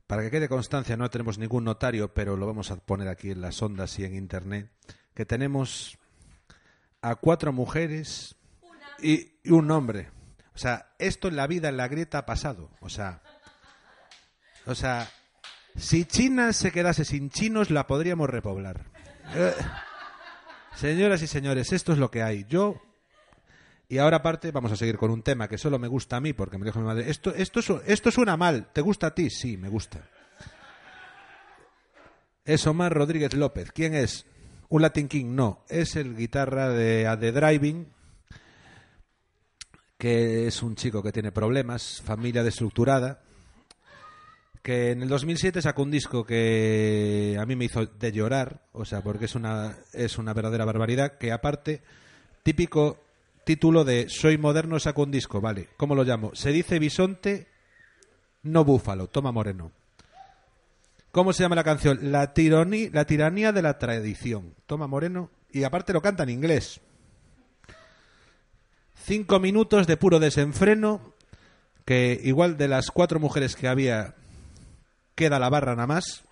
Para 0.07 0.23
que 0.23 0.31
quede 0.31 0.49
constancia, 0.49 0.97
no 0.97 1.11
tenemos 1.11 1.37
ningún 1.37 1.65
notario, 1.65 2.15
pero 2.15 2.39
lo 2.39 2.47
vamos 2.47 2.71
a 2.71 2.77
poner 2.77 3.09
aquí 3.09 3.33
en 3.33 3.43
las 3.43 3.61
ondas 3.61 3.99
y 3.99 4.05
en 4.07 4.15
internet, 4.15 4.71
que 5.13 5.27
tenemos 5.27 5.99
a 7.03 7.17
cuatro 7.17 7.53
mujeres 7.53 8.37
y, 9.03 9.35
y 9.45 9.51
un 9.51 9.71
hombre. 9.71 10.09
O 10.55 10.59
sea, 10.59 10.95
esto 10.99 11.29
en 11.29 11.37
la 11.37 11.47
vida, 11.47 11.69
en 11.69 11.77
la 11.77 11.89
grieta, 11.89 12.17
ha 12.17 12.25
pasado. 12.25 12.71
O 12.81 12.89
sea, 12.89 13.21
o 14.65 14.75
sea, 14.75 15.11
si 15.77 16.07
China 16.07 16.55
se 16.55 16.73
quedase 16.73 17.05
sin 17.05 17.29
chinos, 17.29 17.71
la 17.71 17.87
podríamos 17.87 18.31
repoblar. 18.31 18.87
Eh, 19.35 19.53
señoras 20.75 21.21
y 21.21 21.27
señores, 21.27 21.75
esto 21.75 21.93
es 21.93 21.99
lo 21.99 22.11
que 22.11 22.23
hay. 22.23 22.47
Yo 22.49 22.81
y 23.89 23.99
ahora 23.99 24.19
aparte 24.19 24.51
vamos 24.51 24.73
a 24.73 24.77
seguir 24.77 24.97
con 24.97 25.11
un 25.11 25.23
tema 25.23 25.49
que 25.49 25.59
solo 25.59 25.79
me 25.79 25.89
gusta 25.89 26.17
a 26.17 26.21
mí 26.21 26.33
porque 26.33 26.59
me 26.59 26.67
dijo 26.67 26.81
mi 26.81 26.87
madre, 26.87 27.09
esto, 27.09 27.33
esto, 27.35 27.83
esto 27.87 28.11
suena 28.11 28.37
mal, 28.37 28.71
¿te 28.73 28.81
gusta 28.81 29.09
a 29.09 29.15
ti? 29.15 29.31
Sí, 29.31 29.57
me 29.57 29.69
gusta. 29.69 30.09
Es 32.45 32.67
Omar 32.67 32.93
Rodríguez 32.93 33.35
López. 33.35 33.73
¿Quién 33.73 33.95
es? 33.95 34.25
¿Un 34.69 34.83
Latin 34.83 35.09
King? 35.09 35.35
No, 35.35 35.65
es 35.69 35.97
el 35.97 36.17
guitarra 36.17 36.69
de 36.71 37.09
The 37.21 37.33
Driving, 37.33 37.87
que 39.99 40.47
es 40.47 40.63
un 40.63 40.75
chico 40.75 41.03
que 41.03 41.13
tiene 41.13 41.33
problemas, 41.33 42.03
familia 42.05 42.43
destructurada, 42.43 43.23
que 44.63 44.91
en 44.91 45.03
el 45.03 45.09
2007 45.09 45.63
sacó 45.63 45.83
un 45.83 45.93
disco 45.93 46.25
que 46.25 47.37
a 47.41 47.47
mí 47.47 47.55
me 47.55 47.67
hizo 47.67 47.87
de 47.87 48.11
llorar, 48.13 48.63
o 48.73 48.85
sea, 48.85 49.03
porque 49.03 49.27
es 49.27 49.37
una, 49.37 49.77
es 49.93 50.19
una 50.19 50.35
verdadera 50.35 50.65
barbaridad, 50.65 51.19
que 51.19 51.31
aparte, 51.31 51.83
típico 52.43 53.06
título 53.47 53.85
de 53.85 54.09
Soy 54.09 54.39
moderno, 54.39 54.81
saco 54.81 55.05
un 55.05 55.13
disco, 55.13 55.41
vale, 55.41 55.69
¿cómo 55.77 55.95
lo 55.95 56.03
llamo? 56.03 56.35
Se 56.35 56.51
dice 56.51 56.81
bisonte, 56.81 57.47
no 58.43 58.65
búfalo, 58.65 59.07
toma 59.07 59.31
moreno. 59.31 59.71
¿Cómo 61.13 61.33
se 61.33 61.45
llama 61.45 61.55
la 61.55 61.63
canción? 61.63 62.11
La, 62.11 62.35
tironi- 62.35 62.91
la 62.93 63.05
tiranía 63.05 63.53
de 63.53 63.63
la 63.63 63.79
tradición, 63.79 64.53
toma 64.67 64.89
moreno, 64.89 65.31
y 65.53 65.63
aparte 65.63 65.93
lo 65.93 66.03
canta 66.03 66.25
en 66.25 66.31
inglés. 66.31 66.81
Cinco 69.05 69.39
minutos 69.39 69.87
de 69.87 69.97
puro 69.97 70.19
desenfreno, 70.19 71.15
que 71.85 72.21
igual 72.25 72.57
de 72.57 72.67
las 72.67 72.91
cuatro 72.91 73.21
mujeres 73.21 73.55
que 73.55 73.69
había, 73.69 74.17
queda 75.15 75.39
la 75.39 75.49
barra 75.51 75.77
nada 75.77 75.87
más. 75.87 76.25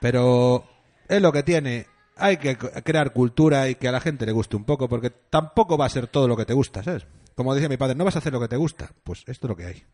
Pero 0.00 0.64
es 1.08 1.22
lo 1.22 1.30
que 1.30 1.44
tiene. 1.44 1.86
Hay 2.18 2.36
que 2.36 2.56
crear 2.56 3.12
cultura 3.12 3.68
y 3.68 3.76
que 3.76 3.88
a 3.88 3.92
la 3.92 4.00
gente 4.00 4.26
le 4.26 4.32
guste 4.32 4.56
un 4.56 4.64
poco, 4.64 4.88
porque 4.88 5.10
tampoco 5.10 5.78
va 5.78 5.86
a 5.86 5.90
ser 5.90 6.06
todo 6.06 6.28
lo 6.28 6.36
que 6.36 6.44
te 6.44 6.54
gusta, 6.54 6.82
¿sabes? 6.82 7.06
Como 7.34 7.54
decía 7.54 7.68
mi 7.68 7.76
padre, 7.76 7.94
no 7.94 8.04
vas 8.04 8.16
a 8.16 8.18
hacer 8.18 8.32
lo 8.32 8.40
que 8.40 8.48
te 8.48 8.56
gusta. 8.56 8.90
Pues 9.04 9.20
esto 9.26 9.46
es 9.46 9.48
lo 9.48 9.56
que 9.56 9.66
hay. 9.66 9.84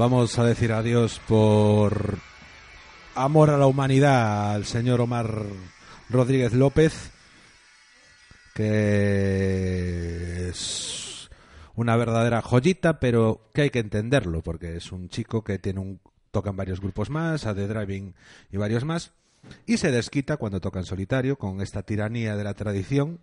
Vamos 0.00 0.38
a 0.38 0.44
decir 0.44 0.72
adiós 0.72 1.20
por 1.28 2.16
amor 3.14 3.50
a 3.50 3.58
la 3.58 3.66
humanidad 3.66 4.54
al 4.54 4.64
señor 4.64 5.02
Omar 5.02 5.42
Rodríguez 6.08 6.54
López, 6.54 7.10
que 8.54 10.48
es 10.48 11.28
una 11.74 11.96
verdadera 11.96 12.40
joyita, 12.40 12.98
pero 12.98 13.50
que 13.52 13.60
hay 13.60 13.68
que 13.68 13.80
entenderlo, 13.80 14.40
porque 14.40 14.74
es 14.74 14.90
un 14.90 15.10
chico 15.10 15.44
que 15.44 15.58
tiene 15.58 15.80
un 15.80 16.00
toca 16.30 16.48
en 16.48 16.56
varios 16.56 16.80
grupos 16.80 17.10
más, 17.10 17.44
a 17.44 17.54
The 17.54 17.68
Driving 17.68 18.14
y 18.50 18.56
varios 18.56 18.86
más, 18.86 19.12
y 19.66 19.76
se 19.76 19.90
desquita 19.90 20.38
cuando 20.38 20.62
toca 20.62 20.78
en 20.78 20.86
solitario 20.86 21.36
con 21.36 21.60
esta 21.60 21.82
tiranía 21.82 22.36
de 22.36 22.44
la 22.44 22.54
tradición, 22.54 23.20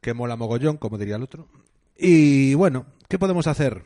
que 0.00 0.14
mola 0.14 0.36
mogollón, 0.36 0.76
como 0.76 0.96
diría 0.96 1.16
el 1.16 1.24
otro. 1.24 1.48
Y 1.98 2.54
bueno, 2.54 2.86
¿qué 3.08 3.18
podemos 3.18 3.48
hacer? 3.48 3.82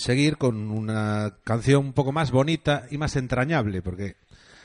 Seguir 0.00 0.38
con 0.38 0.70
una 0.70 1.36
canción 1.44 1.84
un 1.84 1.92
poco 1.92 2.10
más 2.10 2.30
bonita 2.30 2.86
y 2.90 2.96
más 2.96 3.16
entrañable, 3.16 3.82
porque 3.82 4.16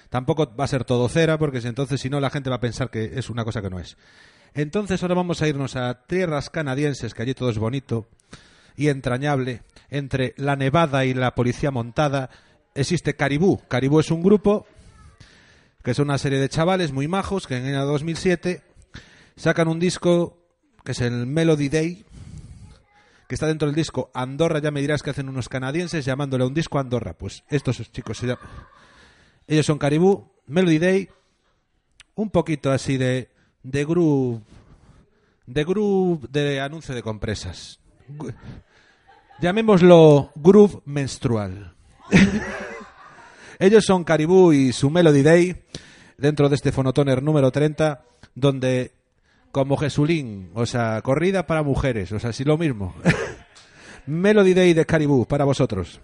tampoco 0.09 0.55
va 0.55 0.63
a 0.63 0.69
ser 0.69 0.85
todo 0.85 1.09
cera, 1.09 1.37
porque 1.37 1.59
si 1.59 1.67
entonces 1.67 1.99
si 1.99 2.09
no 2.09 2.21
la 2.21 2.29
gente 2.29 2.49
va 2.49 2.55
a 2.55 2.61
pensar 2.61 2.89
que 2.89 3.19
es 3.19 3.29
una 3.29 3.43
cosa 3.43 3.61
que 3.61 3.69
no 3.69 3.77
es. 3.77 3.97
Entonces 4.53 5.03
ahora 5.03 5.15
vamos 5.15 5.41
a 5.41 5.47
irnos 5.49 5.75
a 5.75 6.05
tierras 6.07 6.49
canadienses, 6.49 7.13
que 7.13 7.21
allí 7.21 7.33
todo 7.33 7.49
es 7.49 7.57
bonito 7.57 8.07
y 8.77 8.87
entrañable. 8.87 9.63
Entre 9.89 10.35
la 10.37 10.55
Nevada 10.55 11.03
y 11.03 11.13
la 11.13 11.35
policía 11.35 11.69
montada 11.69 12.29
existe 12.73 13.17
Caribú. 13.17 13.61
Caribú 13.67 13.99
es 13.99 14.11
un 14.11 14.23
grupo 14.23 14.65
que 15.83 15.93
son 15.93 16.07
una 16.07 16.17
serie 16.17 16.39
de 16.39 16.47
chavales 16.47 16.93
muy 16.93 17.09
majos 17.09 17.45
que 17.45 17.57
en 17.57 17.65
el 17.65 17.75
año 17.75 17.87
2007 17.87 18.61
sacan 19.35 19.67
un 19.67 19.81
disco 19.81 20.37
que 20.85 20.93
es 20.93 21.01
el 21.01 21.25
Melody 21.25 21.67
Day, 21.67 22.05
que 23.27 23.35
está 23.35 23.47
dentro 23.47 23.67
del 23.67 23.75
disco 23.75 24.11
Andorra, 24.13 24.59
ya 24.59 24.71
me 24.71 24.81
dirás 24.81 25.01
que 25.01 25.09
hacen 25.09 25.29
unos 25.29 25.49
canadienses 25.49 26.05
llamándole 26.05 26.43
a 26.43 26.47
un 26.47 26.53
disco 26.53 26.79
Andorra. 26.79 27.13
Pues 27.13 27.43
estos 27.49 27.91
chicos 27.91 28.17
se 28.17 28.27
llaman... 28.27 28.45
Ellos 29.47 29.65
son 29.65 29.77
Caribú, 29.77 30.31
Melody 30.47 30.79
Day, 30.79 31.09
un 32.15 32.29
poquito 32.29 32.71
así 32.71 32.97
de, 32.97 33.29
de 33.63 33.85
groove, 33.85 34.41
de 35.45 35.63
groove 35.63 36.27
de 36.29 36.59
anuncio 36.61 36.95
de 36.95 37.03
compresas. 37.03 37.79
Llamémoslo 39.39 40.31
groove 40.35 40.81
menstrual. 40.85 41.75
Ellos 43.59 43.85
son 43.85 44.03
Caribú 44.03 44.53
y 44.53 44.73
su 44.73 44.89
Melody 44.89 45.21
Day 45.21 45.55
dentro 46.17 46.49
de 46.49 46.55
este 46.55 46.71
fonotoner 46.71 47.21
número 47.21 47.51
30, 47.51 48.03
donde 48.33 48.93
como 49.55 49.77
Jesulín, 49.77 50.49
o 50.53 50.65
sea, 50.65 51.01
corrida 51.01 51.47
para 51.47 51.63
mujeres, 51.63 52.11
o 52.11 52.19
sea, 52.19 52.33
sí 52.33 52.43
lo 52.43 52.57
mismo. 52.57 52.93
Melody 54.05 54.53
Day 54.53 54.73
de 54.73 54.85
Caribú 54.85 55.25
para 55.25 55.45
vosotros. 55.45 56.01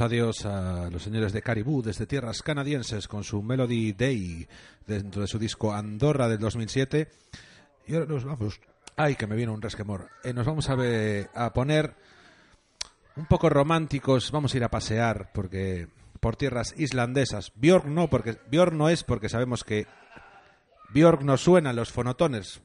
Adiós 0.00 0.46
a 0.46 0.88
los 0.90 1.02
señores 1.02 1.32
de 1.32 1.42
Caribou 1.42 1.82
desde 1.82 2.06
tierras 2.06 2.42
canadienses 2.42 3.08
con 3.08 3.24
su 3.24 3.42
Melody 3.42 3.92
Day 3.92 4.46
dentro 4.86 5.22
de 5.22 5.28
su 5.28 5.38
disco 5.38 5.72
Andorra 5.72 6.28
del 6.28 6.38
2007. 6.38 7.08
Y 7.86 7.94
ahora 7.94 8.06
nos 8.06 8.24
vamos. 8.24 8.60
Ay, 8.96 9.16
que 9.16 9.26
me 9.26 9.36
viene 9.36 9.52
un 9.52 9.62
resquemor. 9.62 10.08
Eh, 10.22 10.32
nos 10.32 10.46
vamos 10.46 10.68
a 10.70 11.52
poner 11.52 11.94
un 13.16 13.26
poco 13.26 13.48
románticos. 13.48 14.30
Vamos 14.30 14.54
a 14.54 14.56
ir 14.56 14.64
a 14.64 14.70
pasear 14.70 15.30
porque 15.32 15.88
por 16.20 16.36
tierras 16.36 16.74
islandesas. 16.78 17.52
Björk 17.54 17.86
no, 17.86 18.08
porque 18.08 18.38
Björk 18.50 18.72
no 18.72 18.88
es 18.88 19.04
porque 19.04 19.28
sabemos 19.28 19.64
que 19.64 19.86
Björk 20.94 21.22
no 21.22 21.36
suena 21.36 21.70
en 21.70 21.76
los 21.76 21.92
fonotones. 21.92 22.62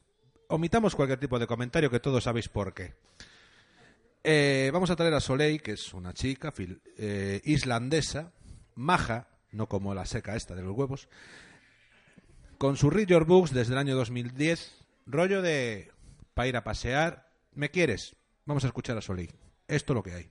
Omitamos 0.48 0.94
cualquier 0.94 1.20
tipo 1.20 1.38
de 1.38 1.46
comentario 1.46 1.90
que 1.90 2.00
todos 2.00 2.24
sabéis 2.24 2.48
por 2.48 2.72
qué. 2.72 2.94
Eh, 4.22 4.70
vamos 4.72 4.90
a 4.90 4.96
traer 4.96 5.14
a 5.14 5.20
Soleil, 5.20 5.62
que 5.62 5.72
es 5.72 5.94
una 5.94 6.12
chica 6.12 6.52
eh, 6.98 7.40
islandesa, 7.44 8.32
maja, 8.74 9.28
no 9.50 9.66
como 9.66 9.94
la 9.94 10.04
seca 10.04 10.36
esta 10.36 10.54
de 10.54 10.62
los 10.62 10.76
huevos, 10.76 11.08
con 12.58 12.76
su 12.76 12.90
Read 12.90 13.06
Your 13.06 13.24
Books 13.24 13.52
desde 13.52 13.72
el 13.72 13.78
año 13.78 13.96
2010, 13.96 14.86
rollo 15.06 15.40
de 15.40 15.90
para 16.34 16.48
ir 16.48 16.56
a 16.56 16.64
pasear, 16.64 17.30
¿me 17.54 17.70
quieres? 17.70 18.14
Vamos 18.44 18.64
a 18.64 18.66
escuchar 18.66 18.96
a 18.98 19.00
Soleil. 19.00 19.32
Esto 19.66 19.92
es 19.92 19.94
lo 19.94 20.02
que 20.02 20.14
hay. 20.14 20.30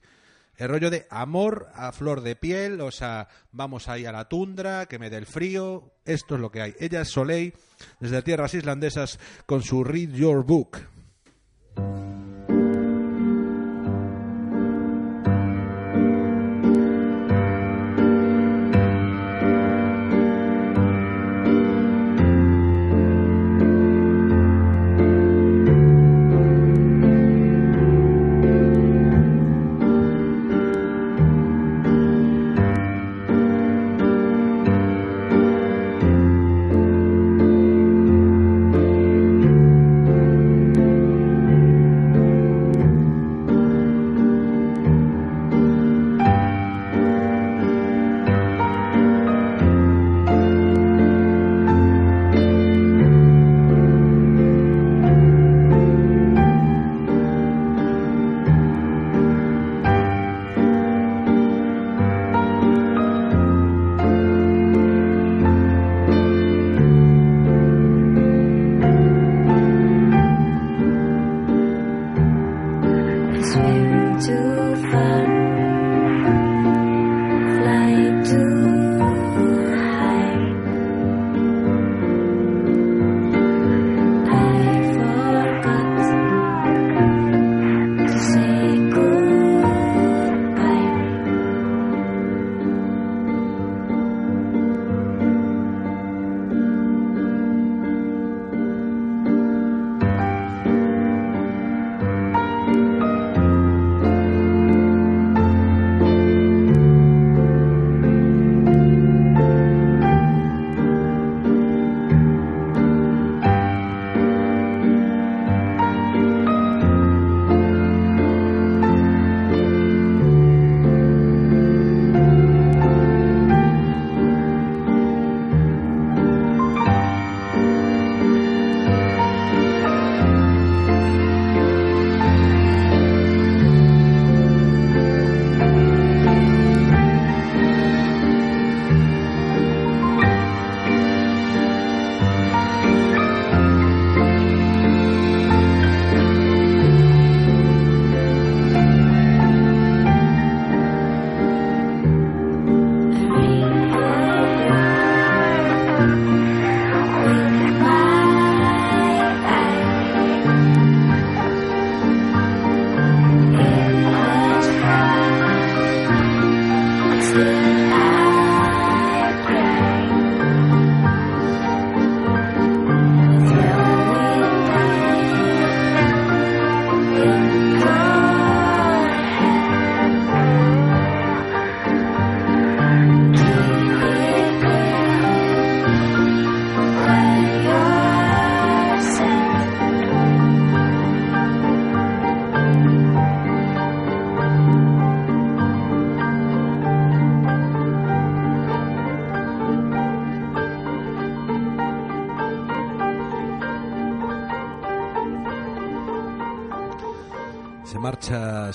El 0.57 0.69
rollo 0.69 0.89
de 0.89 1.07
amor 1.09 1.69
a 1.73 1.91
flor 1.91 2.21
de 2.21 2.35
piel, 2.35 2.81
o 2.81 2.91
sea, 2.91 3.27
vamos 3.51 3.87
ahí 3.87 4.05
a 4.05 4.11
la 4.11 4.27
tundra, 4.27 4.85
que 4.87 4.99
me 4.99 5.09
dé 5.09 5.17
el 5.17 5.25
frío, 5.25 5.93
esto 6.05 6.35
es 6.35 6.41
lo 6.41 6.51
que 6.51 6.61
hay. 6.61 6.75
Ella 6.79 7.01
es 7.01 7.09
Soleil, 7.09 7.53
desde 7.99 8.21
tierras 8.21 8.53
islandesas, 8.53 9.19
con 9.45 9.63
su 9.63 9.83
Read 9.83 10.09
Your 10.09 10.45
Book. 10.45 10.79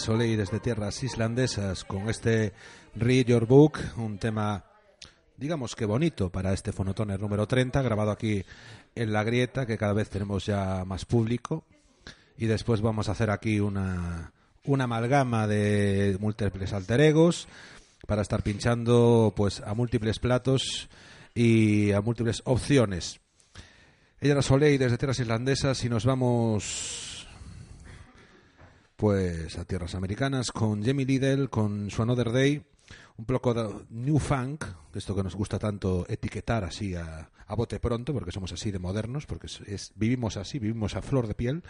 Soleil 0.05 0.37
desde 0.37 0.61
tierras 0.61 1.03
islandesas 1.03 1.83
con 1.83 2.11
este 2.11 2.53
Read 2.95 3.25
Your 3.25 3.47
Book, 3.47 3.79
un 3.97 4.19
tema, 4.19 4.63
digamos 5.39 5.75
que 5.75 5.87
bonito 5.87 6.29
para 6.29 6.53
este 6.53 6.73
fonotoner 6.73 7.19
número 7.19 7.47
30, 7.47 7.81
grabado 7.81 8.11
aquí 8.11 8.45
en 8.95 9.15
La 9.15 9.25
Grieta, 9.25 9.65
que 9.65 9.79
cada 9.79 9.95
vez 9.95 10.11
tenemos 10.11 10.45
ya 10.45 10.85
más 10.85 11.07
público. 11.07 11.65
Y 12.37 12.45
después 12.45 12.83
vamos 12.83 13.09
a 13.09 13.13
hacer 13.13 13.31
aquí 13.31 13.61
una, 13.61 14.35
una 14.67 14.85
amalgama 14.85 15.47
de 15.47 16.19
múltiples 16.21 16.75
alter 16.75 17.01
egos 17.01 17.49
para 18.07 18.21
estar 18.21 18.43
pinchando 18.43 19.33
pues 19.35 19.63
a 19.63 19.73
múltiples 19.73 20.19
platos 20.19 20.91
y 21.35 21.93
a 21.93 22.03
múltiples 22.03 22.43
opciones. 22.45 23.21
Ella 24.21 24.33
era 24.33 24.43
Soleil 24.43 24.79
desde 24.79 24.99
tierras 24.99 25.21
islandesas 25.21 25.83
y 25.83 25.89
nos 25.89 26.05
vamos 26.05 27.04
pues 29.05 29.59
a 29.59 29.67
tierras 29.67 29.95
americanas 29.95 30.51
con 30.51 30.83
Jamie 30.83 31.05
Liddell 31.05 31.51
con 31.51 31.91
su 31.91 32.01
Another 32.01 32.33
Day 32.33 32.63
un 33.19 33.27
poco 33.27 33.53
de 33.53 33.69
new 33.91 34.19
funk 34.19 34.65
esto 34.95 35.15
que 35.15 35.23
nos 35.23 35.35
gusta 35.35 35.59
tanto 35.59 36.07
etiquetar 36.09 36.65
así 36.65 36.95
a, 36.95 37.29
a 37.47 37.55
bote 37.55 37.81
pronto 37.81 38.15
porque 38.15 38.33
somos 38.33 38.51
así 38.53 38.71
de 38.71 38.79
modernos 38.79 39.27
porque 39.27 39.49
es, 39.49 39.61
es- 39.67 39.93
vivimos 39.95 40.39
así 40.39 40.59
vivimos 40.59 40.97
a 40.97 41.03
flor 41.03 41.27
de 41.29 41.35
piel 41.35 41.63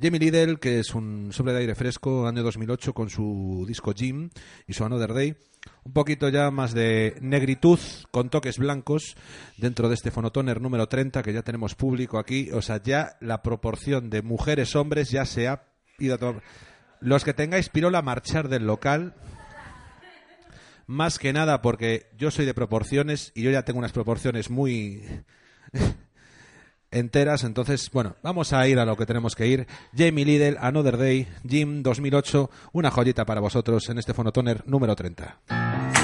Jamie 0.00 0.18
Liddell, 0.18 0.58
que 0.58 0.80
es 0.80 0.94
un 0.96 1.28
sobre 1.32 1.52
de 1.52 1.60
aire 1.60 1.74
fresco, 1.76 2.26
año 2.26 2.42
2008, 2.42 2.92
con 2.94 3.08
su 3.10 3.64
disco 3.68 3.92
Jim 3.94 4.30
y 4.66 4.72
su 4.72 4.84
Another 4.84 5.12
Day. 5.12 5.36
Un 5.84 5.92
poquito 5.92 6.28
ya 6.30 6.50
más 6.50 6.72
de 6.72 7.18
negritud, 7.20 7.78
con 8.10 8.30
toques 8.30 8.58
blancos, 8.58 9.14
dentro 9.58 9.88
de 9.88 9.94
este 9.94 10.10
fonotoner 10.10 10.60
número 10.60 10.88
30, 10.88 11.22
que 11.22 11.32
ya 11.34 11.42
tenemos 11.42 11.74
público 11.74 12.18
aquí. 12.18 12.50
O 12.52 12.62
sea, 12.62 12.82
ya 12.82 13.16
la 13.20 13.42
proporción 13.42 14.08
de 14.08 14.22
mujeres-hombres 14.22 15.10
ya 15.10 15.24
se 15.26 15.46
ha 15.46 15.62
Los 17.00 17.24
que 17.24 17.34
tengáis 17.34 17.68
pirola, 17.68 18.02
marchar 18.02 18.48
del 18.48 18.66
local. 18.66 19.14
Más 20.86 21.18
que 21.18 21.32
nada 21.32 21.62
porque 21.62 22.10
yo 22.18 22.30
soy 22.30 22.44
de 22.44 22.54
proporciones 22.54 23.32
y 23.34 23.42
yo 23.42 23.50
ya 23.50 23.64
tengo 23.64 23.78
unas 23.78 23.92
proporciones 23.92 24.50
muy 24.50 25.02
enteras. 26.90 27.44
Entonces, 27.44 27.90
bueno, 27.92 28.16
vamos 28.22 28.52
a 28.52 28.66
ir 28.68 28.78
a 28.78 28.84
lo 28.84 28.96
que 28.96 29.06
tenemos 29.06 29.34
que 29.34 29.46
ir. 29.46 29.66
Jamie 29.96 30.24
Liddell, 30.24 30.58
Another 30.60 30.96
Day, 30.96 31.28
Jim 31.48 31.82
2008, 31.82 32.50
una 32.72 32.90
joyita 32.90 33.24
para 33.24 33.40
vosotros 33.40 33.88
en 33.88 33.98
este 33.98 34.14
fonotoner 34.14 34.62
número 34.66 34.94
30. 34.94 36.01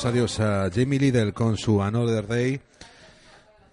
Decimos, 0.00 0.14
adiós 0.14 0.40
a 0.40 0.70
Jamie 0.70 0.98
Liddell 0.98 1.34
con 1.34 1.58
su 1.58 1.82
Another 1.82 2.26
Day. 2.26 2.58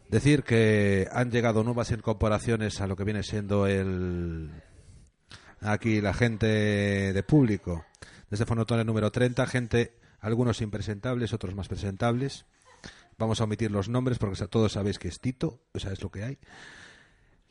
Decir 0.09 0.43
que 0.43 1.07
han 1.09 1.32
llegado 1.32 1.63
nuevas 1.63 1.91
incorporaciones 1.91 2.82
a 2.82 2.88
lo 2.88 2.97
que 2.97 3.05
viene 3.05 3.23
siendo 3.23 3.65
el 3.65 4.51
aquí 5.61 6.01
la 6.01 6.13
gente 6.13 6.47
de 6.47 7.23
público. 7.23 7.86
Desde 8.30 8.45
Fonotone 8.45 8.84
número 8.84 9.09
30, 9.09 9.47
gente, 9.47 9.93
algunos 10.19 10.59
impresentables, 10.59 11.32
otros 11.32 11.55
más 11.55 11.69
presentables. 11.69 12.45
Vamos 13.17 13.39
a 13.39 13.45
omitir 13.45 13.71
los 13.71 13.88
nombres 13.88 14.19
porque 14.19 14.45
todos 14.47 14.73
sabéis 14.73 14.99
que 14.99 15.07
es 15.07 15.21
Tito, 15.21 15.61
o 15.73 15.80
sea, 15.80 15.93
es 15.93 16.03
lo 16.03 16.11
que 16.11 16.25
hay. 16.25 16.38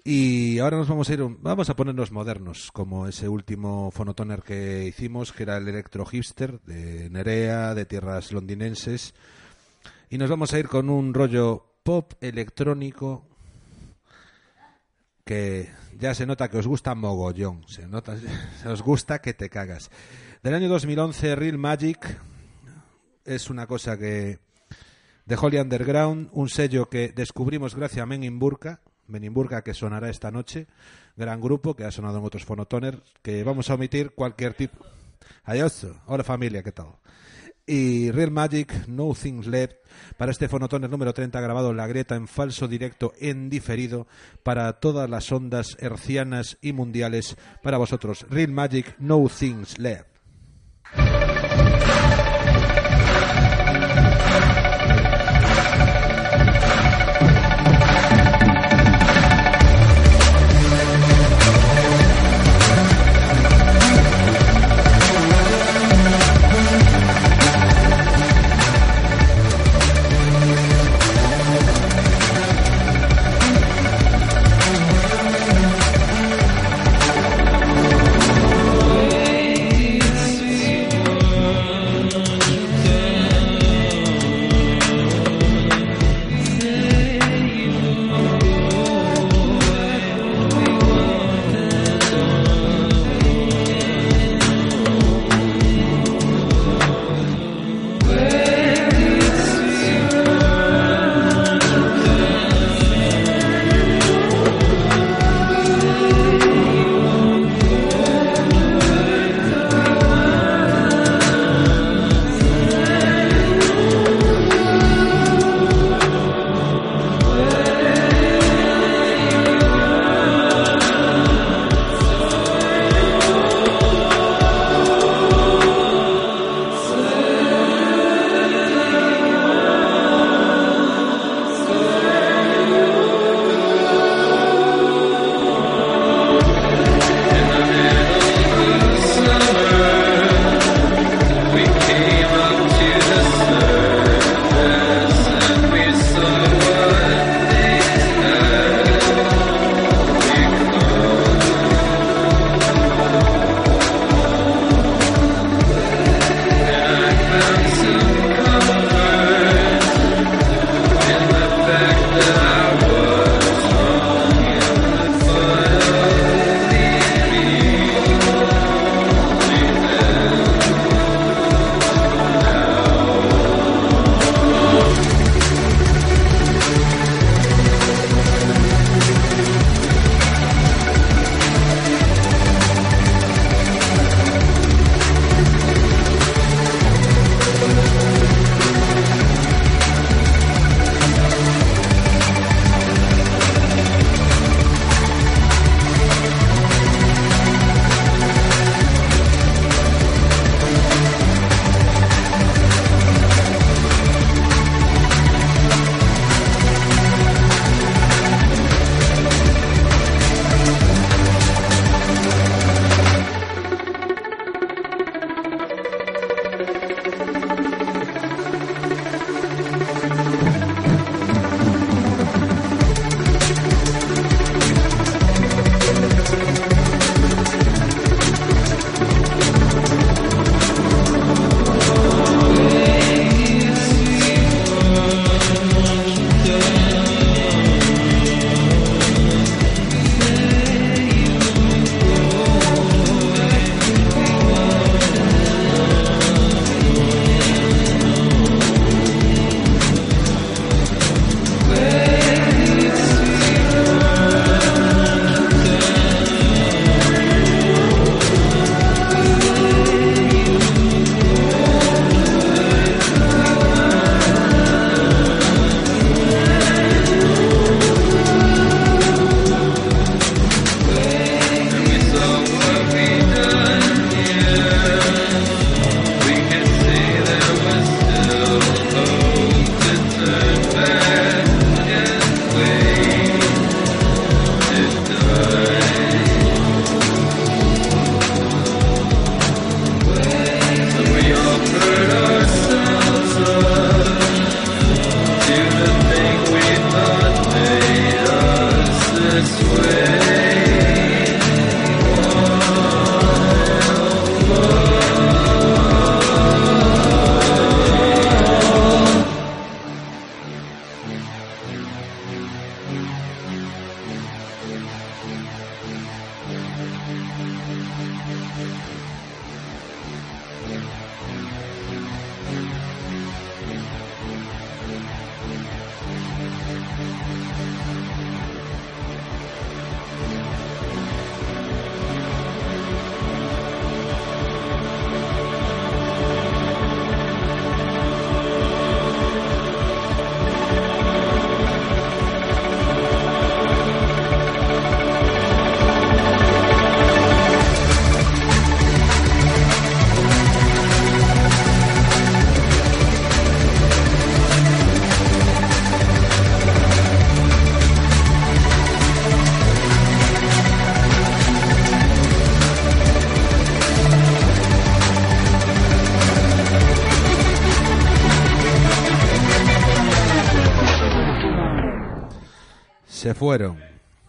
Y 0.09 0.61
ahora 0.61 0.77
nos 0.77 0.87
vamos 0.87 1.11
a 1.11 1.15
ir, 1.15 1.21
vamos 1.41 1.69
a 1.69 1.75
ponernos 1.75 2.13
modernos, 2.13 2.71
como 2.71 3.09
ese 3.09 3.29
último 3.29 3.91
fonotoner 3.91 4.45
que 4.45 4.85
hicimos, 4.87 5.33
que 5.33 5.43
era 5.43 5.57
el 5.57 5.67
Electro 5.67 6.07
Hipster 6.07 6.61
de 6.61 7.11
Nerea, 7.11 7.75
de 7.75 7.87
tierras 7.87 8.31
londinenses. 8.31 9.15
Y 10.09 10.17
nos 10.17 10.31
vamos 10.31 10.55
a 10.55 10.61
ir 10.61 10.69
con 10.69 10.91
un 10.91 11.13
rollo 11.13 11.81
pop 11.83 12.13
electrónico 12.21 13.27
que 15.25 15.73
ya 15.99 16.15
se 16.15 16.25
nota 16.25 16.49
que 16.49 16.59
os 16.59 16.69
gusta 16.69 16.95
mogollón, 16.95 17.67
se 17.67 17.89
nota, 17.89 18.17
se 18.63 18.69
os 18.69 18.83
gusta 18.83 19.21
que 19.21 19.35
te 19.35 19.51
cagas. 19.51 19.91
Del 20.41 20.55
año 20.55 20.69
2011, 20.69 21.35
Real 21.35 21.59
Magic 21.59 22.17
es 23.25 23.51
una 23.51 23.67
cosa 23.67 23.99
que 23.99 24.39
de 25.25 25.35
Holy 25.35 25.59
Underground, 25.59 26.29
un 26.31 26.49
sello 26.49 26.89
que 26.89 27.09
descubrimos 27.09 27.75
gracias 27.75 28.05
a 28.05 28.07
Men 28.07 28.23
in 28.23 28.39
Burka, 28.39 28.83
Burka 29.09 29.63
que 29.63 29.75
sonará 29.75 30.09
esta 30.11 30.31
noche, 30.31 30.67
gran 31.17 31.41
grupo 31.41 31.75
que 31.75 31.85
ha 31.85 31.91
sonado 31.91 32.19
en 32.19 32.25
otros 32.25 32.45
fonotoner, 32.45 33.03
que 33.23 33.45
vamos 33.45 33.71
a 33.71 33.75
omitir 33.75 34.11
cualquier 34.11 34.55
tipo. 34.55 34.85
Adiós, 35.45 35.87
hola 36.07 36.25
familia, 36.25 36.63
¿qué 36.63 36.73
tal? 36.73 36.89
Y 37.69 38.13
Real 38.13 38.31
Magic, 38.31 38.87
No 38.87 39.13
Things 39.13 39.47
Left, 39.49 39.77
para 40.17 40.31
este 40.31 40.49
fonotoner 40.49 40.89
número 40.89 41.13
30 41.13 41.41
grabado 41.41 41.71
en 41.71 41.77
La 41.77 41.89
Grieta 41.89 42.15
en 42.15 42.29
falso 42.29 42.69
directo, 42.69 43.13
en 43.19 43.51
diferido, 43.51 44.07
para 44.45 44.73
todas 44.75 45.11
las 45.11 45.33
ondas 45.33 45.77
hercianas 45.81 46.59
y 46.61 46.73
mundiales, 46.73 47.37
para 47.63 47.79
vosotros. 47.79 48.25
Real 48.31 48.53
Magic, 48.53 48.97
No 49.01 49.27
Things 49.29 49.79
Left. 49.79 50.16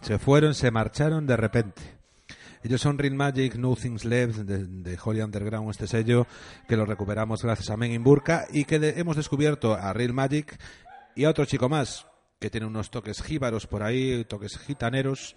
Se 0.08 0.18
fueron, 0.18 0.54
se 0.54 0.70
marcharon 0.70 1.26
de 1.26 1.36
repente. 1.36 1.82
Ellos 2.62 2.80
son 2.80 2.96
Real 2.96 3.12
Magic, 3.14 3.56
Nothing's 3.56 4.06
Left, 4.06 4.38
de, 4.38 4.98
Holy 5.04 5.20
Underground, 5.20 5.68
este 5.70 5.86
sello, 5.86 6.26
que 6.66 6.78
lo 6.78 6.86
recuperamos 6.86 7.42
gracias 7.42 7.68
a 7.68 7.76
Men 7.76 7.92
in 7.92 8.02
Burka 8.02 8.46
y 8.50 8.64
que 8.64 8.78
de- 8.78 8.98
hemos 8.98 9.16
descubierto 9.16 9.74
a 9.74 9.92
Real 9.92 10.14
Magic 10.14 10.58
y 11.14 11.24
a 11.26 11.28
otro 11.28 11.44
chico 11.44 11.68
más, 11.68 12.06
que 12.40 12.48
tiene 12.48 12.66
unos 12.66 12.90
toques 12.90 13.22
jíbaros 13.22 13.66
por 13.66 13.82
ahí, 13.82 14.24
toques 14.24 14.56
gitaneros, 14.58 15.36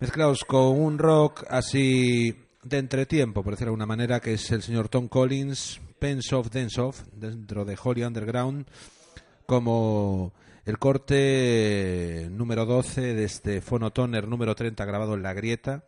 mezclados 0.00 0.44
con 0.44 0.80
un 0.80 0.98
rock 0.98 1.44
así 1.48 2.34
de 2.64 2.78
entretiempo, 2.78 3.44
por 3.44 3.52
decirlo 3.52 3.66
de 3.70 3.74
alguna 3.74 3.86
manera, 3.86 4.18
que 4.18 4.34
es 4.34 4.50
el 4.50 4.62
señor 4.62 4.88
Tom 4.88 5.06
Collins, 5.06 5.80
Pence 6.00 6.34
of 6.34 6.50
Dance 6.50 6.80
Off, 6.80 7.02
dentro 7.12 7.64
de 7.64 7.78
Holy 7.80 8.02
Underground, 8.02 8.66
como 9.46 10.32
el 10.64 10.78
corte 10.78 12.28
número 12.30 12.66
12 12.66 13.14
de 13.14 13.24
este 13.24 13.60
Phonotoner 13.60 14.26
número 14.28 14.54
30 14.54 14.84
grabado 14.84 15.14
en 15.14 15.22
La 15.22 15.32
Grieta, 15.34 15.84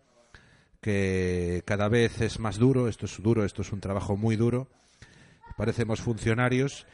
que 0.81 1.63
cada 1.67 1.89
vez 1.89 2.21
es 2.21 2.39
más 2.39 2.59
duro, 2.59 2.89
esto 2.89 3.07
es 3.07 3.21
duro, 3.23 3.45
esto 3.45 3.63
es 3.63 3.73
un 3.73 3.81
trabajo 3.81 4.17
muy 4.17 4.37
duro, 4.37 4.69
parecemos 5.57 6.01
funcionarios, 6.01 6.87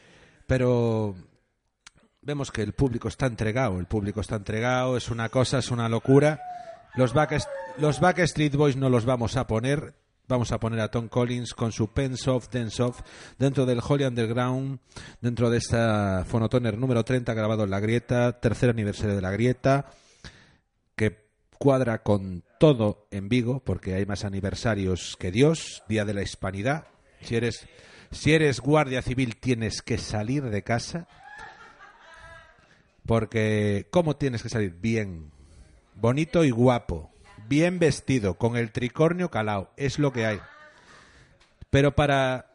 pero 0.47 1.15
vemos 2.21 2.51
que 2.51 2.63
el 2.63 2.73
público 2.73 3.07
está 3.07 3.27
entregado, 3.27 3.79
el 3.79 3.85
público 3.85 4.21
está 4.21 4.35
entregado, 4.37 4.97
es 4.97 5.09
una 5.09 5.29
cosa, 5.29 5.59
es 5.59 5.69
una 5.69 5.87
locura. 5.89 6.41
Los, 6.95 7.13
Backst- 7.13 7.47
los 7.77 7.99
Backstreet 7.99 8.55
Boys 8.55 8.75
no 8.77 8.89
los 8.89 9.05
vamos 9.05 9.37
a 9.37 9.45
poner, 9.45 9.93
vamos 10.27 10.51
a 10.51 10.59
poner 10.59 10.79
a 10.79 10.89
Tom 10.89 11.07
Collins 11.07 11.53
con 11.53 11.71
su 11.71 11.91
Pence 11.91 12.29
Off, 12.29 12.49
Dance 12.51 12.81
Off, 12.81 13.01
dentro 13.37 13.65
del 13.65 13.81
Holy 13.85 14.05
Underground, 14.05 14.79
dentro 15.21 15.49
de 15.49 15.57
esta 15.57 16.25
Phonotoner 16.27 16.77
número 16.77 17.03
30 17.03 17.33
grabado 17.33 17.63
en 17.63 17.69
La 17.69 17.79
Grieta, 17.79 18.39
tercer 18.39 18.69
aniversario 18.69 19.15
de 19.15 19.21
La 19.21 19.31
Grieta, 19.31 19.87
que 20.95 21.25
cuadra 21.57 22.03
con 22.03 22.43
todo 22.59 23.07
en 23.11 23.29
Vigo, 23.29 23.61
porque 23.63 23.95
hay 23.95 24.05
más 24.05 24.25
aniversarios 24.25 25.17
que 25.19 25.31
Dios, 25.31 25.83
Día 25.87 26.05
de 26.05 26.13
la 26.13 26.21
Hispanidad. 26.21 26.87
Si 27.21 27.35
eres, 27.35 27.67
si 28.11 28.33
eres 28.33 28.59
guardia 28.59 29.01
civil 29.01 29.37
tienes 29.37 29.81
que 29.81 29.97
salir 29.97 30.43
de 30.43 30.63
casa, 30.63 31.07
porque 33.05 33.87
¿cómo 33.91 34.15
tienes 34.15 34.41
que 34.41 34.49
salir? 34.49 34.73
Bien, 34.73 35.31
bonito 35.95 36.43
y 36.43 36.49
guapo, 36.49 37.11
bien 37.47 37.79
vestido, 37.79 38.35
con 38.35 38.57
el 38.57 38.71
tricornio 38.71 39.29
calao, 39.29 39.71
es 39.77 39.99
lo 39.99 40.11
que 40.11 40.25
hay. 40.25 40.39
Pero 41.69 41.95
para 41.95 42.51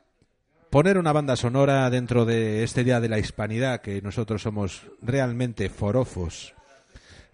poner 0.71 0.99
una 0.99 1.13
banda 1.13 1.37
sonora 1.37 1.91
dentro 1.91 2.25
de 2.25 2.63
este 2.63 2.85
Día 2.85 3.01
de 3.01 3.09
la 3.09 3.19
Hispanidad, 3.19 3.81
que 3.81 4.01
nosotros 4.03 4.43
somos 4.43 4.87
realmente 5.03 5.69
forofos, 5.69 6.55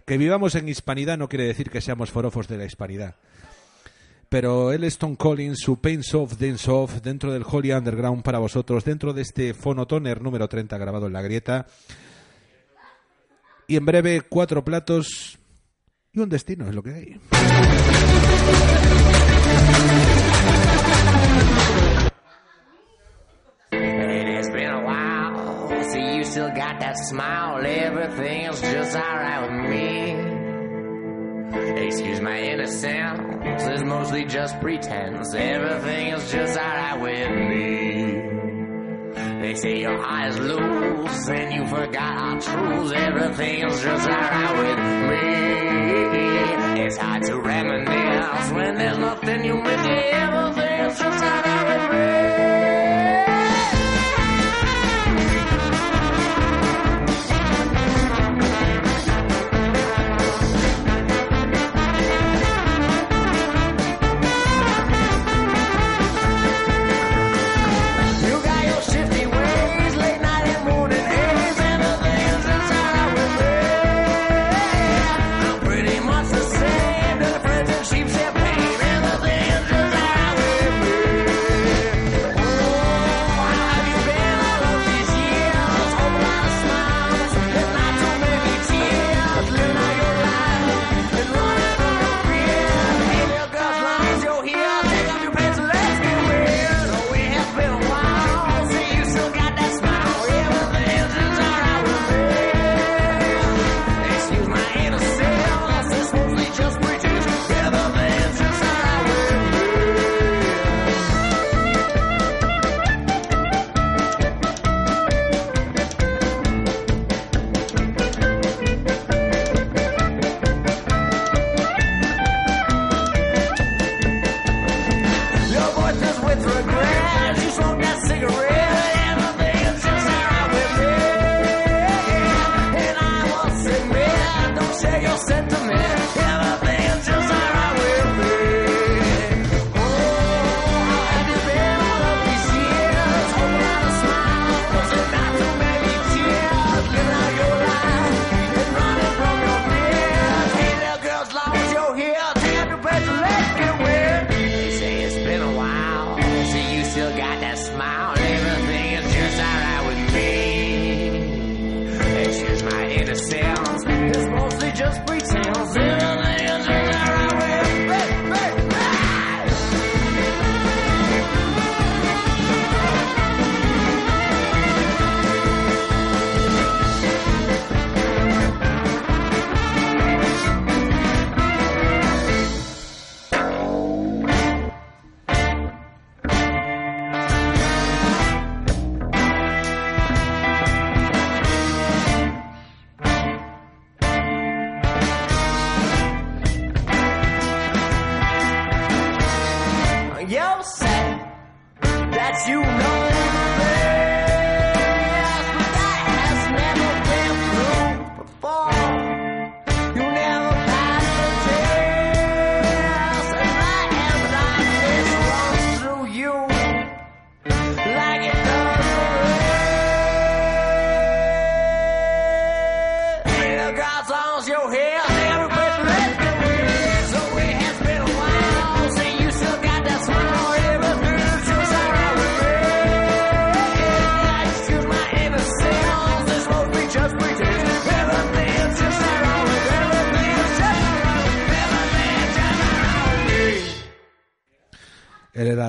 que 0.05 0.17
vivamos 0.17 0.55
en 0.55 0.69
hispanidad 0.69 1.17
no 1.17 1.29
quiere 1.29 1.45
decir 1.45 1.69
que 1.69 1.81
seamos 1.81 2.11
forofos 2.11 2.47
de 2.47 2.57
la 2.57 2.65
hispanidad. 2.65 3.15
Pero 4.29 4.73
es 4.73 4.97
Tom 4.97 5.15
Collins, 5.15 5.59
su 5.59 5.79
Pains 5.79 6.13
Off, 6.13 6.37
Dance 6.37 6.69
Off, 6.69 7.01
dentro 7.01 7.31
del 7.31 7.45
Holy 7.49 7.71
Underground 7.71 8.23
para 8.23 8.39
vosotros, 8.39 8.83
dentro 8.83 9.13
de 9.13 9.21
este 9.21 9.53
Phonotoner 9.53 10.21
número 10.21 10.49
30 10.49 10.77
grabado 10.77 11.07
en 11.07 11.13
la 11.13 11.21
grieta. 11.21 11.67
Y 13.67 13.75
en 13.77 13.85
breve, 13.85 14.21
cuatro 14.21 14.63
platos 14.65 15.36
y 16.17 16.19
un 16.19 16.29
destino, 16.29 16.67
es 16.67 16.73
lo 16.75 16.81
que 16.81 16.93
hay. 16.93 17.19
Still 26.23 26.49
got 26.49 26.79
that 26.81 26.97
smile. 26.97 27.65
Everything's 27.65 28.61
just 28.61 28.95
alright 28.95 29.41
with 29.49 29.71
me. 29.71 30.13
Excuse 31.87 32.21
my 32.21 32.37
innocence, 32.37 33.63
it's 33.65 33.83
mostly 33.83 34.25
just 34.25 34.59
pretense. 34.59 35.33
Everything 35.33 36.13
is 36.13 36.31
just 36.31 36.57
alright 36.59 37.01
with 37.01 37.29
me. 37.49 37.96
They 39.41 39.53
say 39.53 39.79
your 39.81 39.99
is 40.27 40.39
loose 40.39 41.29
and 41.29 41.53
you 41.53 41.65
forgot 41.67 42.17
our 42.17 42.41
truths. 42.41 42.91
Everything 42.95 43.65
is 43.67 43.81
just 43.83 44.07
alright 44.09 44.57
with 44.57 44.79
me. 45.09 46.83
It's 46.83 46.97
hard 46.97 47.23
to 47.23 47.39
reminisce 47.39 48.51
when 48.51 48.75
there's 48.75 48.97
nothing 48.97 49.45
you 49.45 49.61
miss. 49.61 49.87
Everything 49.87 50.79
is 50.85 50.99
just 50.99 51.23
alright 51.23 51.91
with 51.91 52.21
me. 52.21 52.26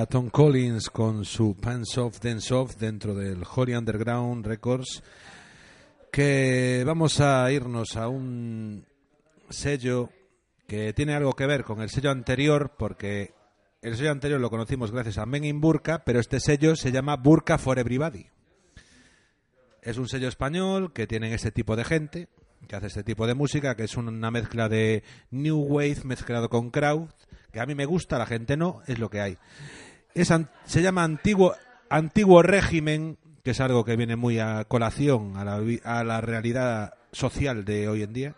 Tom 0.09 0.31
Collins 0.31 0.89
con 0.89 1.23
su 1.23 1.55
Pants 1.55 1.95
Off 1.99 2.19
Dance 2.19 2.51
Off 2.55 2.77
dentro 2.77 3.13
del 3.13 3.43
Holy 3.43 3.75
Underground 3.75 4.43
Records. 4.43 5.03
Que 6.11 6.81
vamos 6.83 7.21
a 7.21 7.51
irnos 7.51 7.95
a 7.95 8.07
un 8.07 8.83
sello 9.51 10.09
que 10.65 10.91
tiene 10.93 11.13
algo 11.13 11.33
que 11.33 11.45
ver 11.45 11.63
con 11.63 11.81
el 11.81 11.91
sello 11.91 12.09
anterior, 12.09 12.73
porque 12.79 13.35
el 13.83 13.95
sello 13.95 14.09
anterior 14.09 14.41
lo 14.41 14.49
conocimos 14.49 14.91
gracias 14.91 15.19
a 15.19 15.27
Men 15.27 15.45
in 15.45 15.61
Burka, 15.61 16.03
pero 16.03 16.19
este 16.19 16.39
sello 16.39 16.75
se 16.75 16.91
llama 16.91 17.17
Burka 17.17 17.59
for 17.59 17.77
Everybody. 17.77 18.25
Es 19.83 19.99
un 19.99 20.07
sello 20.07 20.29
español 20.29 20.93
que 20.93 21.05
tienen 21.05 21.31
este 21.31 21.51
tipo 21.51 21.75
de 21.75 21.85
gente, 21.85 22.27
que 22.67 22.75
hace 22.75 22.87
este 22.87 23.03
tipo 23.03 23.27
de 23.27 23.35
música, 23.35 23.75
que 23.75 23.83
es 23.83 23.95
una 23.97 24.31
mezcla 24.31 24.67
de 24.67 25.03
New 25.29 25.59
Wave 25.59 26.01
mezclado 26.05 26.49
con 26.49 26.71
crowd, 26.71 27.11
que 27.51 27.59
a 27.59 27.65
mí 27.65 27.75
me 27.75 27.85
gusta, 27.85 28.17
la 28.17 28.25
gente 28.25 28.57
no, 28.57 28.81
es 28.87 28.99
lo 28.99 29.09
que 29.09 29.21
hay. 29.21 29.37
Es 30.13 30.33
se 30.65 30.81
llama 30.81 31.03
antiguo, 31.03 31.55
antiguo 31.89 32.41
régimen, 32.41 33.17
que 33.43 33.51
es 33.51 33.59
algo 33.59 33.85
que 33.85 33.95
viene 33.95 34.15
muy 34.15 34.39
a 34.39 34.65
colación 34.65 35.37
a 35.37 36.03
la, 36.03 36.21
realidad 36.21 36.93
social 37.11 37.65
de 37.65 37.87
hoy 37.87 38.03
en 38.03 38.13
día, 38.13 38.35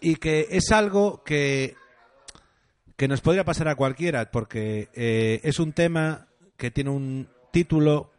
y 0.00 0.16
que 0.16 0.48
es 0.50 0.72
algo 0.72 1.22
que, 1.24 1.76
que 2.96 3.08
nos 3.08 3.20
podría 3.20 3.44
pasar 3.44 3.68
a 3.68 3.76
cualquiera, 3.76 4.30
porque 4.30 4.88
eh, 4.94 5.40
es 5.42 5.58
un 5.58 5.72
tema 5.72 6.28
que 6.56 6.70
tiene 6.70 6.90
un 6.90 7.28
título 7.52 8.12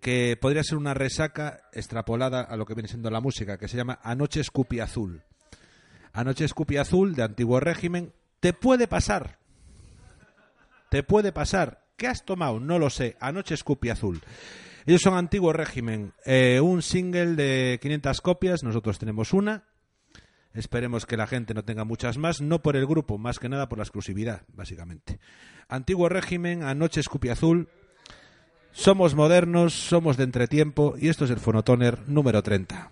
que 0.00 0.36
podría 0.40 0.62
ser 0.62 0.78
una 0.78 0.94
resaca 0.94 1.68
extrapolada 1.72 2.42
a 2.42 2.56
lo 2.56 2.64
que 2.64 2.74
viene 2.74 2.88
siendo 2.88 3.10
la 3.10 3.20
música, 3.20 3.58
que 3.58 3.68
se 3.68 3.76
llama 3.76 3.98
Anoche 4.02 4.42
Scoopy 4.42 4.80
Azul. 4.80 5.22
Anoche 6.12 6.48
Scoopy 6.48 6.76
Azul 6.76 7.14
de 7.14 7.22
antiguo 7.22 7.60
régimen. 7.60 8.12
Te 8.40 8.52
puede 8.52 8.88
pasar. 8.88 9.38
Te 10.90 11.02
puede 11.02 11.32
pasar. 11.32 11.84
¿Qué 11.96 12.06
has 12.06 12.24
tomado? 12.24 12.60
No 12.60 12.78
lo 12.78 12.90
sé. 12.90 13.16
Anoche 13.20 13.56
Scoopy 13.56 13.90
Azul. 13.90 14.20
Ellos 14.86 15.02
son 15.02 15.14
antiguo 15.14 15.52
régimen. 15.52 16.12
Eh, 16.24 16.60
un 16.62 16.82
single 16.82 17.34
de 17.34 17.78
500 17.82 18.20
copias. 18.20 18.62
Nosotros 18.62 18.98
tenemos 18.98 19.32
una. 19.32 19.64
Esperemos 20.54 21.06
que 21.06 21.16
la 21.16 21.26
gente 21.26 21.54
no 21.54 21.64
tenga 21.64 21.84
muchas 21.84 22.18
más. 22.18 22.40
No 22.40 22.62
por 22.62 22.76
el 22.76 22.86
grupo, 22.86 23.18
más 23.18 23.38
que 23.38 23.48
nada 23.48 23.68
por 23.68 23.78
la 23.78 23.84
exclusividad, 23.84 24.42
básicamente. 24.54 25.20
Antiguo 25.68 26.08
régimen, 26.08 26.62
Anoche 26.62 27.02
Scoopy 27.02 27.28
Azul. 27.28 27.68
Somos 28.72 29.14
modernos, 29.14 29.74
somos 29.74 30.16
de 30.16 30.24
entretiempo 30.24 30.94
y 30.98 31.08
esto 31.08 31.24
es 31.24 31.30
el 31.30 31.40
Fonotoner 31.40 32.08
número 32.08 32.42
30. 32.42 32.90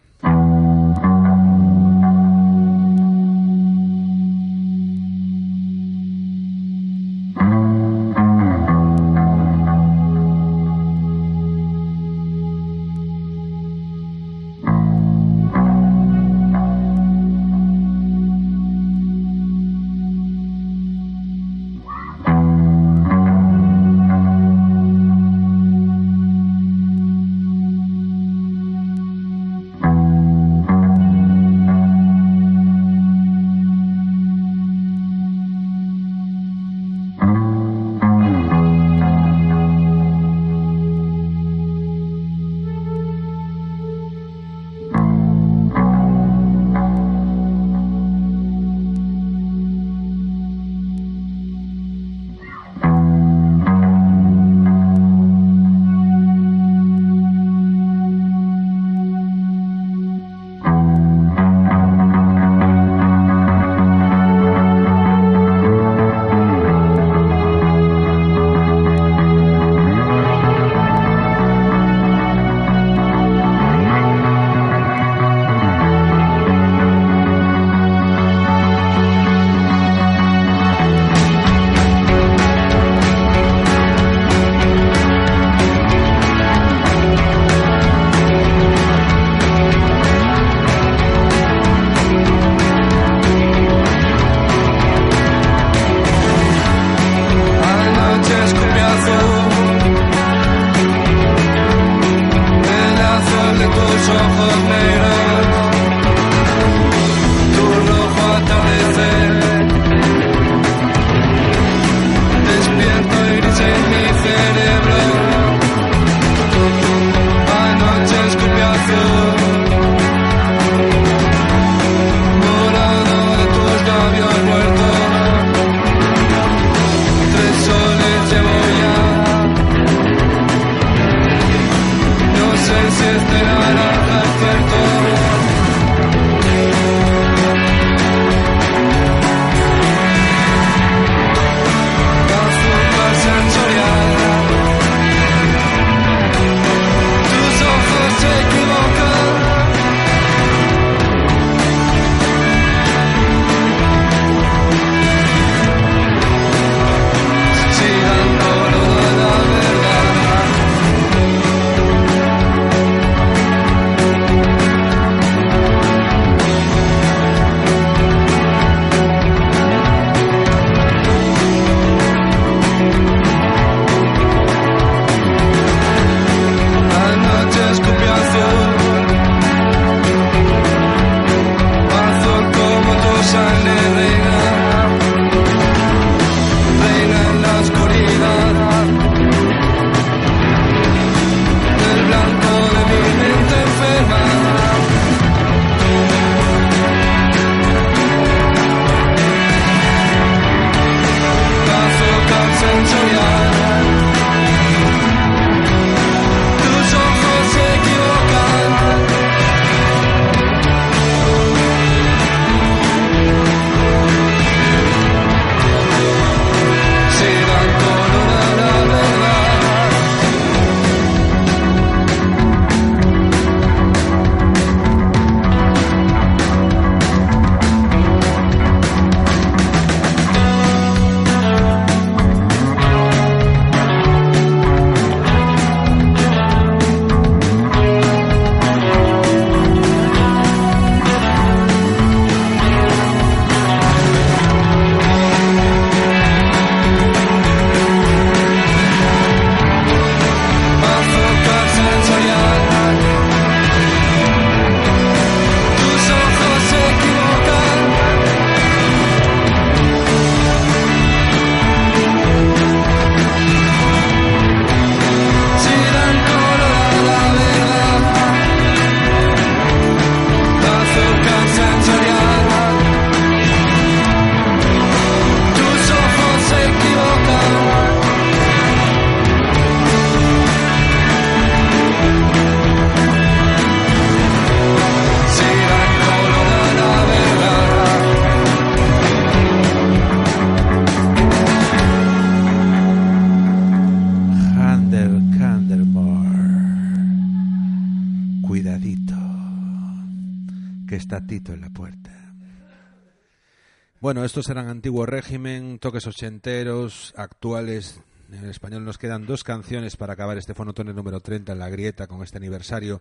Estos 304.27 304.49
eran 304.51 304.69
antiguo 304.69 305.07
régimen, 305.07 305.79
toques 305.79 306.07
ochenteros, 306.07 307.15
actuales. 307.17 308.01
En 308.33 308.45
español 308.47 308.85
nos 308.85 308.99
quedan 308.99 309.25
dos 309.25 309.45
canciones 309.45 309.97
para 309.97 310.15
acabar 310.15 310.37
este 310.37 310.53
fonotone 310.53 310.93
número 310.93 311.21
30 311.21 311.53
en 311.53 311.59
la 311.61 311.69
grieta 311.69 312.09
con 312.09 312.25
este 312.25 312.39
aniversario 312.39 313.01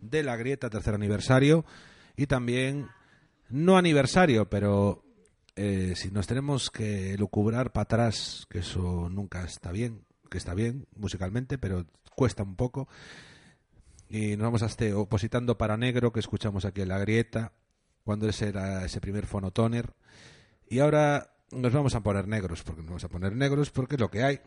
de 0.00 0.24
la 0.24 0.36
grieta, 0.36 0.68
tercer 0.68 0.94
aniversario. 0.94 1.64
Y 2.16 2.26
también, 2.26 2.88
no 3.48 3.78
aniversario, 3.78 4.50
pero 4.50 5.04
eh, 5.54 5.92
si 5.94 6.10
nos 6.10 6.26
tenemos 6.26 6.68
que 6.68 7.16
lucubrar 7.16 7.70
para 7.72 7.84
atrás, 7.84 8.46
que 8.50 8.58
eso 8.58 9.08
nunca 9.08 9.44
está 9.44 9.70
bien, 9.70 10.04
que 10.28 10.38
está 10.38 10.52
bien 10.52 10.88
musicalmente, 10.96 11.58
pero 11.58 11.86
cuesta 12.16 12.42
un 12.42 12.56
poco. 12.56 12.88
Y 14.08 14.36
nos 14.36 14.46
vamos 14.46 14.64
a 14.64 14.66
este 14.66 14.94
opositando 14.94 15.56
para 15.56 15.76
negro 15.76 16.12
que 16.12 16.18
escuchamos 16.18 16.64
aquí 16.64 16.80
en 16.80 16.88
la 16.88 16.98
grieta, 16.98 17.52
cuando 18.02 18.28
ese 18.28 18.48
era 18.48 18.84
ese 18.84 19.00
primer 19.00 19.26
fonotoner. 19.26 19.94
Y 20.70 20.78
ahora 20.78 21.32
nos 21.50 21.72
vamos 21.72 21.96
a 21.96 22.00
poner 22.00 22.28
negros, 22.28 22.62
porque 22.62 22.80
nos 22.80 22.90
vamos 22.90 23.04
a 23.04 23.08
poner 23.08 23.34
negros 23.34 23.70
porque 23.70 23.96
es 23.96 24.00
lo 24.00 24.08
que 24.08 24.22
hay. 24.22 24.40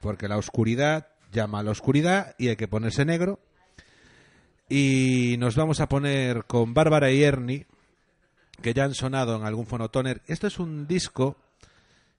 Porque 0.00 0.28
la 0.28 0.36
oscuridad 0.36 1.08
llama 1.32 1.60
a 1.60 1.62
la 1.62 1.70
oscuridad 1.70 2.34
y 2.38 2.48
hay 2.48 2.56
que 2.56 2.68
ponerse 2.68 3.06
negro. 3.06 3.40
Y 4.68 5.36
nos 5.38 5.56
vamos 5.56 5.80
a 5.80 5.88
poner 5.88 6.44
con 6.44 6.74
Bárbara 6.74 7.10
y 7.10 7.22
Ernie, 7.22 7.66
que 8.60 8.74
ya 8.74 8.84
han 8.84 8.94
sonado 8.94 9.36
en 9.36 9.44
algún 9.44 9.66
fonotoner. 9.66 10.20
Esto 10.26 10.46
es 10.46 10.58
un 10.58 10.86
disco 10.86 11.36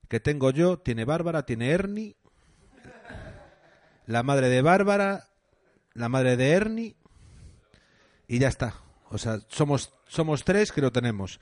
que 0.08 0.20
tengo 0.20 0.50
yo, 0.50 0.80
tiene 0.80 1.06
Bárbara, 1.06 1.46
tiene 1.46 1.70
Ernie, 1.70 2.16
la 4.08 4.24
madre 4.24 4.50
de 4.50 4.64
Bárbara, 4.64 5.28
la 5.94 6.10
madre 6.10 6.36
de 6.36 6.50
Ernie, 6.50 6.96
y 8.28 8.40
ya 8.40 8.48
está. 8.48 8.74
O 9.10 9.20
sea, 9.20 9.40
somos, 9.50 9.94
somos 10.08 10.44
tres 10.44 10.72
que 10.72 10.82
lo 10.82 10.92
tenemos. 10.92 11.40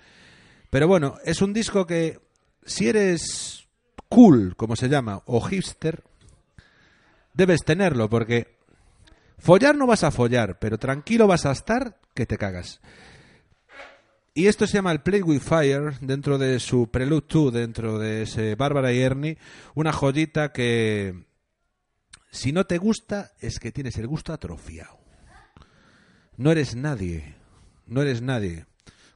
Pero 0.74 0.88
bueno, 0.88 1.20
es 1.24 1.44
un 1.44 1.54
disco 1.54 1.86
que 1.86 2.20
si 2.66 2.90
eres 2.90 3.68
cool, 4.10 4.56
como 4.56 4.76
se 4.76 4.90
llama, 4.90 5.22
o 5.28 5.40
hipster, 5.40 6.04
debes 7.36 7.64
tenerlo, 7.64 8.10
porque 8.10 8.58
follar 9.38 9.76
no 9.76 9.86
vas 9.86 10.04
a 10.04 10.10
follar, 10.10 10.58
pero 10.58 10.80
tranquilo 10.80 11.28
vas 11.28 11.45
a 11.45 11.52
estar 11.52 12.00
que 12.16 12.26
te 12.26 12.40
cagas. 12.40 12.82
Y 14.34 14.48
esto 14.48 14.66
se 14.66 14.74
llama 14.74 14.91
el 14.91 15.04
Play 15.04 15.22
with 15.22 15.41
Fire, 15.41 15.94
dentro 16.02 16.40
de 16.40 16.60
su 16.60 16.90
Prelude 16.90 17.28
2, 17.30 17.54
dentro 17.54 18.00
de 18.00 18.24
ese 18.24 18.56
Bárbara 18.56 18.91
y 18.94 19.00
Ernie, 19.00 19.38
una 19.76 19.94
joyita 19.94 20.54
que 20.54 21.28
si 22.32 22.52
no 22.52 22.66
te 22.66 22.80
gusta 22.80 23.34
es 23.41 23.60
que 23.60 23.72
tienes 23.72 24.00
el 24.00 24.08
gusto 24.08 24.34
atrofiado. 24.34 24.98
No 26.36 26.52
eres 26.52 26.76
nadie, 26.76 27.36
no 27.86 28.02
eres 28.02 28.24
nadie. 28.24 28.66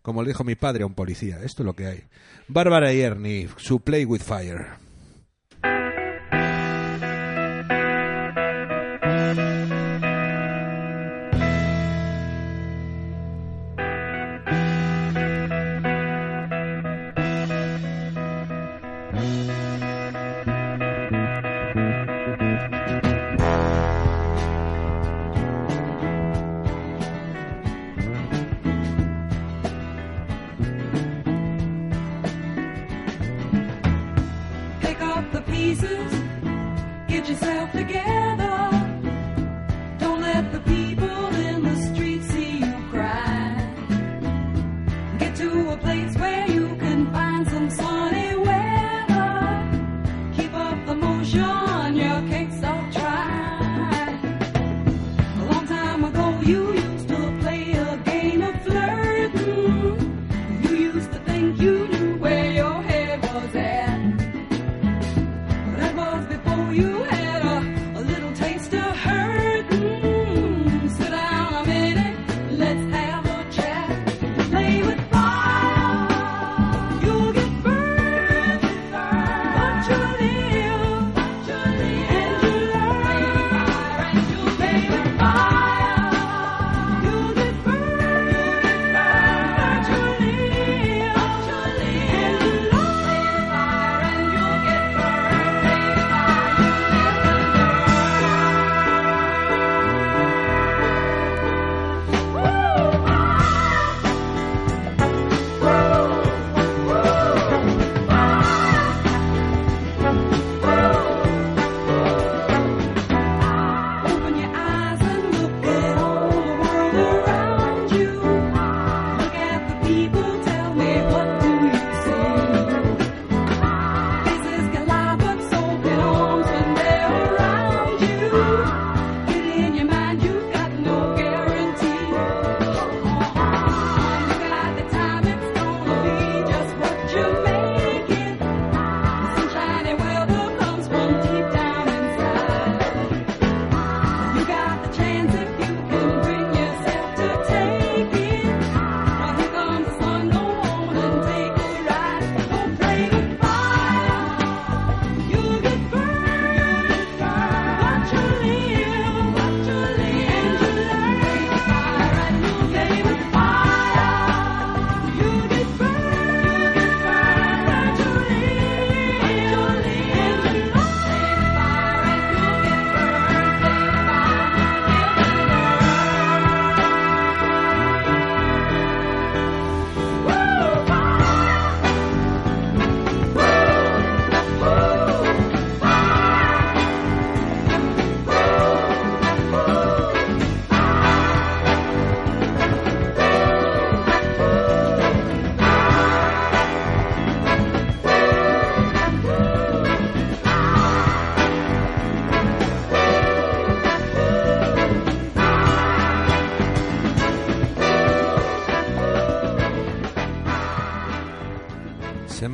Como 0.08 0.22
le 0.22 0.30
dijo 0.30 0.46
mi 0.46 0.56
padre 0.56 0.84
a 0.84 0.86
un 0.86 0.94
policía, 0.94 1.40
esto 1.44 1.64
es 1.64 1.66
lo 1.66 1.76
que 1.76 1.86
hay. 1.86 2.04
Bárbara 2.48 2.94
y 2.94 3.50
su 3.58 3.82
Play 3.82 4.06
with 4.06 4.22
Fire. 4.22 4.87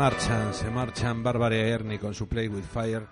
Marchan, 0.04 0.54
se 0.54 0.70
marchan 0.70 1.24
Bárbara 1.24 1.56
Ernie 1.56 1.98
con 1.98 2.14
su 2.14 2.28
Play 2.28 2.50
with 2.50 2.66
Fire. 2.66 3.08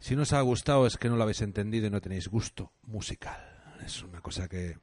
Si 0.00 0.16
no 0.16 0.22
os 0.22 0.32
ha 0.32 0.40
gustado 0.40 0.84
es 0.84 0.96
que 0.96 1.08
no 1.08 1.14
lo 1.14 1.22
habéis 1.22 1.42
entendido 1.42 1.86
y 1.86 1.90
no 1.90 2.00
tenéis 2.00 2.26
gusto 2.26 2.72
musical. 2.88 3.38
Es 3.86 4.02
una 4.02 4.20
cosa 4.20 4.48
que... 4.48 4.78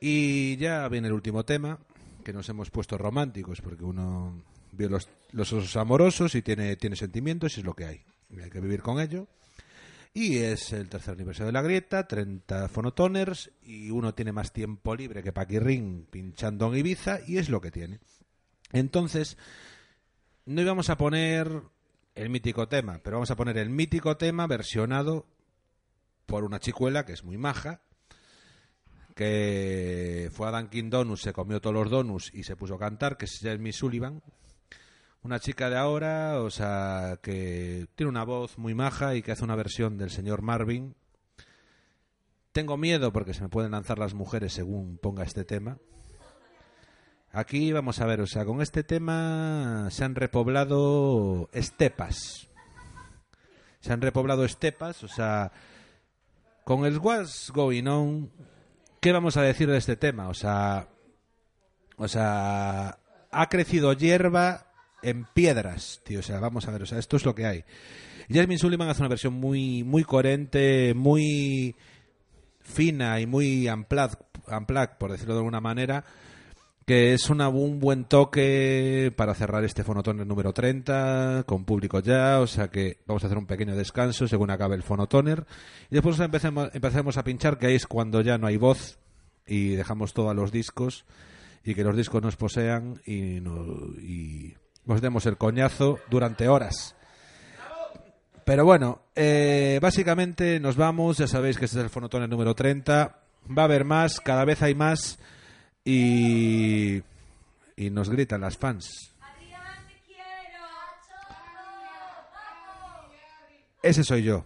Y 0.00 0.56
ya 0.56 0.88
viene 0.88 1.06
el 1.06 1.14
último 1.14 1.44
tema, 1.44 1.78
que 2.24 2.32
nos 2.32 2.48
hemos 2.48 2.72
puesto 2.72 2.98
románticos, 2.98 3.60
porque 3.60 3.84
uno 3.84 4.42
vio 4.72 4.88
los, 4.88 5.08
los 5.30 5.52
osos 5.52 5.76
amorosos 5.76 6.34
y 6.34 6.42
tiene, 6.42 6.74
tiene 6.74 6.96
sentimientos 6.96 7.56
y 7.56 7.60
es 7.60 7.64
lo 7.64 7.74
que 7.74 7.84
hay. 7.84 8.02
Y 8.28 8.40
hay 8.40 8.50
que 8.50 8.60
vivir 8.60 8.82
con 8.82 8.98
ello. 8.98 9.28
Y 10.12 10.38
es 10.38 10.72
el 10.72 10.88
tercer 10.88 11.14
aniversario 11.14 11.46
de 11.46 11.52
la 11.52 11.62
grieta, 11.62 12.08
30 12.08 12.68
fonotoners 12.68 13.52
y 13.62 13.90
uno 13.90 14.12
tiene 14.12 14.32
más 14.32 14.52
tiempo 14.52 14.96
libre 14.96 15.22
que 15.22 15.30
Paquirrín 15.30 16.08
pinchando 16.10 16.66
en 16.66 16.78
Ibiza 16.80 17.20
y 17.24 17.38
es 17.38 17.48
lo 17.48 17.60
que 17.60 17.70
tiene. 17.70 18.00
Entonces, 18.72 19.36
no 20.46 20.62
íbamos 20.62 20.88
a 20.90 20.96
poner 20.96 21.62
el 22.14 22.30
mítico 22.30 22.68
tema, 22.68 23.00
pero 23.02 23.16
vamos 23.16 23.30
a 23.30 23.36
poner 23.36 23.58
el 23.58 23.68
mítico 23.68 24.16
tema 24.16 24.46
versionado 24.46 25.26
por 26.24 26.44
una 26.44 26.60
chicuela 26.60 27.04
que 27.04 27.12
es 27.12 27.24
muy 27.24 27.36
maja, 27.36 27.82
que 29.14 30.30
fue 30.32 30.48
a 30.48 30.52
Dunkin' 30.52 30.90
Donuts, 30.90 31.22
se 31.22 31.32
comió 31.32 31.60
todos 31.60 31.74
los 31.74 31.90
donuts 31.90 32.32
y 32.32 32.44
se 32.44 32.56
puso 32.56 32.74
a 32.74 32.78
cantar, 32.78 33.16
que 33.16 33.24
es 33.24 33.38
Jeremy 33.40 33.72
Sullivan. 33.72 34.22
Una 35.22 35.40
chica 35.40 35.68
de 35.68 35.76
ahora, 35.76 36.40
o 36.40 36.50
sea, 36.50 37.18
que 37.22 37.88
tiene 37.96 38.10
una 38.10 38.24
voz 38.24 38.58
muy 38.58 38.74
maja 38.74 39.16
y 39.16 39.22
que 39.22 39.32
hace 39.32 39.42
una 39.42 39.56
versión 39.56 39.98
del 39.98 40.10
señor 40.10 40.42
Marvin. 40.42 40.94
Tengo 42.52 42.76
miedo 42.76 43.12
porque 43.12 43.34
se 43.34 43.42
me 43.42 43.48
pueden 43.48 43.72
lanzar 43.72 43.98
las 43.98 44.14
mujeres 44.14 44.52
según 44.52 44.98
ponga 44.98 45.24
este 45.24 45.44
tema. 45.44 45.78
Aquí 47.36 47.70
vamos 47.70 48.00
a 48.00 48.06
ver, 48.06 48.22
o 48.22 48.26
sea, 48.26 48.46
con 48.46 48.62
este 48.62 48.82
tema 48.82 49.88
se 49.90 50.04
han 50.04 50.14
repoblado 50.14 51.50
estepas. 51.52 52.48
Se 53.80 53.92
han 53.92 54.00
repoblado 54.00 54.42
estepas, 54.42 55.04
o 55.04 55.08
sea, 55.08 55.52
con 56.64 56.86
el 56.86 56.96
What's 56.96 57.52
Going 57.54 57.88
On, 57.88 58.30
¿qué 59.02 59.12
vamos 59.12 59.36
a 59.36 59.42
decir 59.42 59.68
de 59.68 59.76
este 59.76 59.96
tema? 59.96 60.28
O 60.28 60.32
sea, 60.32 60.88
o 61.98 62.08
sea, 62.08 63.00
ha 63.30 63.48
crecido 63.50 63.92
hierba 63.92 64.72
en 65.02 65.26
piedras, 65.26 66.00
tío. 66.04 66.20
O 66.20 66.22
sea, 66.22 66.40
vamos 66.40 66.66
a 66.66 66.70
ver, 66.70 66.84
o 66.84 66.86
sea, 66.86 66.98
esto 66.98 67.18
es 67.18 67.26
lo 67.26 67.34
que 67.34 67.44
hay. 67.44 67.64
Jasmine 68.30 68.56
Sullivan 68.56 68.88
hace 68.88 69.02
una 69.02 69.10
versión 69.10 69.34
muy, 69.34 69.84
muy 69.84 70.04
coherente, 70.04 70.94
muy 70.94 71.76
fina 72.60 73.20
y 73.20 73.26
muy 73.26 73.68
unplugged, 73.68 74.20
unplugged, 74.48 74.96
por 74.96 75.12
decirlo 75.12 75.34
de 75.34 75.40
alguna 75.40 75.60
manera, 75.60 76.02
que 76.86 77.12
es 77.14 77.28
una, 77.30 77.48
un 77.48 77.80
buen 77.80 78.04
toque 78.04 79.12
para 79.16 79.34
cerrar 79.34 79.64
este 79.64 79.82
fonotoner 79.82 80.24
número 80.26 80.52
30, 80.52 81.42
con 81.44 81.64
público 81.64 81.98
ya, 81.98 82.38
o 82.40 82.46
sea 82.46 82.68
que 82.68 82.98
vamos 83.06 83.24
a 83.24 83.26
hacer 83.26 83.38
un 83.38 83.46
pequeño 83.46 83.74
descanso 83.74 84.28
según 84.28 84.50
acabe 84.50 84.76
el 84.76 84.84
fonotoner. 84.84 85.44
Y 85.90 85.94
después 85.96 86.18
empecemos, 86.20 86.70
empecemos 86.72 87.16
a 87.18 87.24
pinchar, 87.24 87.58
que 87.58 87.74
es 87.74 87.88
cuando 87.88 88.20
ya 88.20 88.38
no 88.38 88.46
hay 88.46 88.56
voz 88.56 88.98
y 89.46 89.70
dejamos 89.70 90.14
todo 90.14 90.32
los 90.32 90.52
discos 90.52 91.04
y 91.64 91.74
que 91.74 91.82
los 91.82 91.96
discos 91.96 92.22
nos 92.22 92.36
posean 92.36 93.00
y, 93.04 93.40
no- 93.40 93.98
y 94.00 94.54
nos 94.84 95.00
demos 95.00 95.26
el 95.26 95.36
coñazo 95.36 95.98
durante 96.08 96.46
horas. 96.46 96.94
Pero 98.44 98.64
bueno, 98.64 99.00
eh, 99.16 99.80
básicamente 99.82 100.60
nos 100.60 100.76
vamos, 100.76 101.18
ya 101.18 101.26
sabéis 101.26 101.58
que 101.58 101.64
este 101.64 101.78
es 101.78 101.82
el 101.84 101.90
fonotoner 101.90 102.28
número 102.28 102.54
30, 102.54 103.18
va 103.58 103.62
a 103.62 103.64
haber 103.64 103.84
más, 103.84 104.20
cada 104.20 104.44
vez 104.44 104.62
hay 104.62 104.76
más 104.76 105.18
y, 105.86 107.00
y 107.76 107.90
nos 107.90 108.10
gritan 108.10 108.40
las 108.40 108.58
fans. 108.58 109.14
Ese 113.82 114.02
soy 114.02 114.24
yo. 114.24 114.44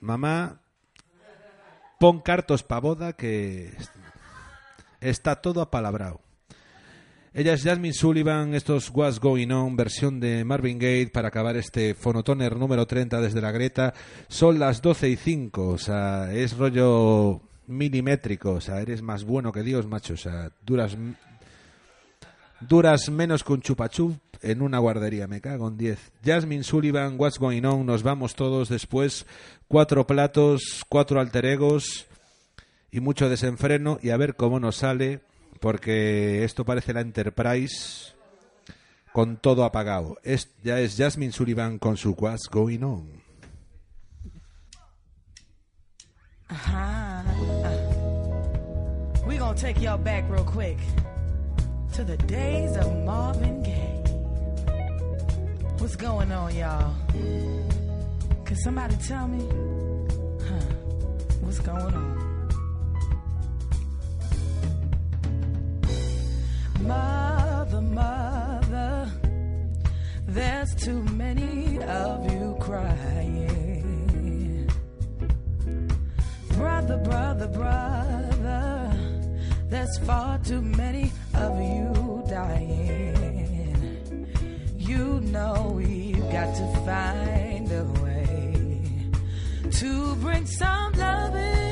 Mamá, 0.00 0.60
pon 1.98 2.20
cartos 2.20 2.62
pa' 2.62 2.80
boda 2.80 3.14
que 3.14 3.72
está 5.00 5.40
todo 5.40 5.62
apalabrado. 5.62 6.20
Ella 7.32 7.54
es 7.54 7.62
Jasmine 7.62 7.94
Sullivan, 7.94 8.52
esto 8.52 8.76
es 8.76 8.90
What's 8.90 9.18
Going 9.18 9.50
On, 9.50 9.74
versión 9.74 10.20
de 10.20 10.44
Marvin 10.44 10.78
Gaye 10.78 11.06
para 11.06 11.28
acabar 11.28 11.56
este 11.56 11.94
fonotoner 11.94 12.56
número 12.56 12.86
30 12.86 13.22
desde 13.22 13.40
la 13.40 13.52
Greta. 13.52 13.94
Son 14.28 14.58
las 14.58 14.82
12 14.82 15.08
y 15.08 15.16
5, 15.16 15.68
o 15.68 15.78
sea, 15.78 16.34
es 16.34 16.54
rollo 16.58 17.40
milimétrico, 17.66 18.52
o 18.52 18.60
sea, 18.60 18.80
eres 18.80 19.02
más 19.02 19.24
bueno 19.24 19.52
que 19.52 19.62
Dios, 19.62 19.86
macho, 19.86 20.14
o 20.14 20.16
sea, 20.16 20.50
duras 20.64 20.96
duras 22.68 23.10
menos 23.10 23.44
que 23.44 23.52
un 23.52 23.60
chupachup 23.60 24.16
en 24.40 24.62
una 24.62 24.78
guardería, 24.78 25.26
me 25.26 25.40
cago 25.40 25.68
en 25.68 25.76
10. 25.76 26.12
Jasmine 26.24 26.64
Sullivan, 26.64 27.14
What's 27.18 27.38
Going 27.38 27.64
On, 27.64 27.86
nos 27.86 28.02
vamos 28.02 28.34
todos 28.34 28.68
después, 28.68 29.26
cuatro 29.68 30.06
platos, 30.06 30.84
cuatro 30.88 31.20
alter 31.20 31.46
egos 31.46 32.06
y 32.90 33.00
mucho 33.00 33.28
desenfreno 33.28 33.98
y 34.02 34.10
a 34.10 34.16
ver 34.16 34.34
cómo 34.34 34.60
nos 34.60 34.76
sale, 34.76 35.20
porque 35.60 36.44
esto 36.44 36.64
parece 36.64 36.92
la 36.92 37.00
Enterprise 37.00 38.12
con 39.12 39.36
todo 39.36 39.64
apagado. 39.64 40.18
Es, 40.22 40.50
ya 40.62 40.80
es 40.80 40.96
Jasmine 40.96 41.32
Sullivan 41.32 41.78
con 41.78 41.96
su 41.96 42.12
What's 42.12 42.48
Going 42.50 42.82
On. 42.82 43.21
Uh-huh. 46.52 47.22
We 49.26 49.38
gonna 49.38 49.56
take 49.56 49.80
y'all 49.80 49.96
back 49.96 50.28
real 50.28 50.44
quick 50.44 50.76
to 51.94 52.04
the 52.04 52.18
days 52.18 52.76
of 52.76 52.94
Marvin 53.06 53.62
Gaye. 53.62 54.02
What's 55.78 55.96
going 55.96 56.30
on, 56.30 56.54
y'all? 56.54 56.94
Can 58.44 58.56
somebody 58.56 58.96
tell 58.96 59.28
me? 59.28 59.48
Huh? 60.46 60.60
What's 61.40 61.60
going 61.60 61.94
on? 61.94 62.48
Mother, 66.82 67.80
mother, 67.80 69.10
there's 70.26 70.74
too 70.74 71.02
many 71.14 71.82
of 71.82 72.30
you 72.30 72.56
crying. 72.60 73.51
Brother, 76.62 76.98
brother, 76.98 77.48
brother, 77.48 78.92
there's 79.68 79.98
far 80.06 80.38
too 80.38 80.62
many 80.62 81.10
of 81.34 81.60
you 81.60 82.22
dying. 82.28 84.28
You 84.78 85.20
know 85.22 85.72
we've 85.74 86.22
got 86.30 86.54
to 86.54 86.66
find 86.86 87.72
a 87.72 87.82
way 88.00 89.10
to 89.72 90.14
bring 90.16 90.46
some 90.46 90.92
love 90.92 91.34
in 91.34 91.71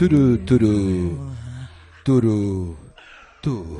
Turu, 0.00 0.38
turu, 0.46 1.34
turu. 2.02 2.74
Tu. 3.42 3.78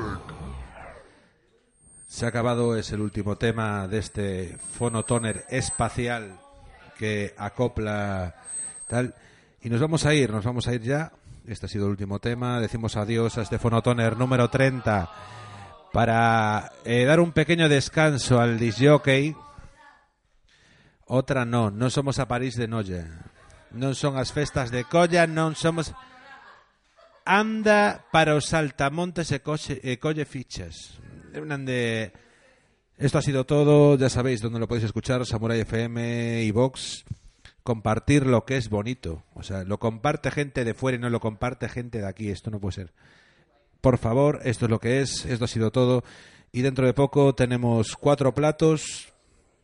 Se 2.07 2.27
ha 2.27 2.29
acabado, 2.29 2.77
es 2.77 2.93
el 2.93 3.01
último 3.01 3.37
tema 3.37 3.89
de 3.89 4.01
este 4.01 4.59
fonotoner 4.77 5.47
espacial 5.49 6.39
que 6.99 7.35
acopla 7.39 8.35
tal. 8.87 9.15
Y 9.63 9.71
nos 9.71 9.81
vamos 9.81 10.05
a 10.05 10.13
ir, 10.13 10.31
nos 10.31 10.45
vamos 10.45 10.69
a 10.69 10.75
ir 10.75 10.83
ya. 10.83 11.11
Este 11.47 11.65
ha 11.65 11.69
sido 11.71 11.87
el 11.87 11.93
último 11.93 12.19
tema. 12.19 12.61
Decimos 12.61 12.99
adiós 12.99 13.39
a 13.39 13.41
este 13.41 13.59
fonotoner 13.59 14.19
número 14.19 14.51
30 14.51 15.11
para 15.91 16.71
eh, 16.85 17.07
dar 17.07 17.21
un 17.21 17.33
pequeño 17.33 17.67
descanso 17.67 18.39
al 18.39 18.59
disjockey. 18.59 19.35
Otra 21.07 21.47
no, 21.47 21.71
no 21.71 21.89
somos 21.89 22.19
a 22.19 22.29
París 22.29 22.57
de 22.57 22.69
Noche. 22.69 23.07
Non 23.71 23.95
son 23.95 24.19
as 24.19 24.35
festas 24.35 24.75
de 24.75 24.83
Colla, 24.83 25.31
non 25.31 25.55
somos... 25.55 25.95
Anda 27.25 28.07
para 28.13 28.35
os 28.35 28.47
saltamontes 28.47 29.33
e, 29.33 29.41
coche, 29.41 29.81
e 29.83 30.25
fichas. 30.25 30.99
Esto 33.01 33.19
ha 33.19 33.23
sido 33.23 33.47
todo, 33.47 33.97
ya 33.97 34.11
sabéis 34.11 34.43
dónde 34.43 34.59
lo 34.59 34.69
podéis 34.69 34.85
escuchar, 34.85 35.25
Samurai 35.25 35.61
FM 35.61 36.43
y 36.45 36.51
Vox. 36.51 37.05
Compartir 37.63 38.27
lo 38.27 38.45
que 38.45 38.57
es 38.57 38.69
bonito. 38.69 39.25
O 39.35 39.43
sea, 39.43 39.65
lo 39.65 39.79
comparte 39.79 40.31
gente 40.31 40.65
de 40.65 40.75
fuera 40.75 40.97
y 40.97 41.01
no 41.01 41.09
lo 41.09 41.21
comparte 41.21 41.69
gente 41.69 41.99
de 41.99 42.07
aquí. 42.07 42.29
Esto 42.29 42.51
no 42.51 42.61
puede 42.61 42.75
ser. 42.75 42.93
Por 43.81 43.97
favor, 43.97 44.41
esto 44.45 44.67
es 44.67 44.71
lo 44.71 44.81
que 44.81 45.01
es, 45.01 45.25
esto 45.25 45.47
ha 45.47 45.49
sido 45.49 45.71
todo. 45.71 46.05
Y 46.53 46.63
dentro 46.63 46.85
de 46.85 46.93
poco 46.93 47.35
tenemos 47.35 47.97
cuatro 47.97 48.35
platos 48.35 49.13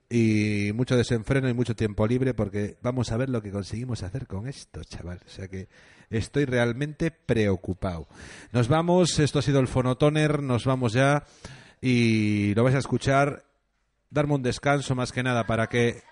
y 0.08 0.70
mucho 0.74 0.96
desenfreno 0.96 1.48
y 1.48 1.54
mucho 1.54 1.74
tiempo 1.74 2.06
libre 2.06 2.32
porque 2.32 2.76
vamos 2.80 3.10
a 3.12 3.16
ver 3.16 3.28
lo 3.28 3.42
que 3.42 3.50
conseguimos 3.50 4.02
hacer 4.02 4.26
con 4.26 4.46
esto, 4.46 4.82
chaval. 4.84 5.20
O 5.26 5.28
sea 5.28 5.48
que 5.48 5.68
estoy 6.10 6.44
realmente 6.44 7.10
preocupado. 7.10 8.06
Nos 8.52 8.68
vamos, 8.68 9.18
esto 9.18 9.38
ha 9.38 9.42
sido 9.42 9.60
el 9.60 9.68
Fonotoner, 9.68 10.42
nos 10.42 10.64
vamos 10.64 10.92
ya 10.92 11.24
y 11.80 12.54
lo 12.54 12.64
vais 12.64 12.76
a 12.76 12.80
escuchar. 12.80 13.44
Darme 14.10 14.34
un 14.34 14.42
descanso 14.42 14.94
más 14.94 15.12
que 15.12 15.22
nada 15.22 15.44
para 15.44 15.66
que 15.66 16.02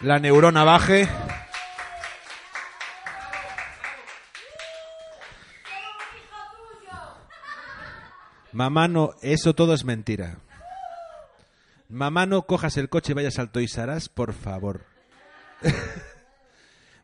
la 0.00 0.18
neurona 0.18 0.64
baje. 0.64 1.08
Mamá, 8.52 8.88
no, 8.88 9.14
eso 9.20 9.54
todo 9.54 9.74
es 9.74 9.84
mentira. 9.84 10.38
Mamá, 11.88 12.24
no 12.24 12.42
cojas 12.42 12.76
el 12.78 12.88
coche 12.88 13.12
y 13.12 13.14
vayas 13.14 13.38
al 13.38 13.50
Toys 13.50 13.78
por 14.14 14.32
favor. 14.32 14.86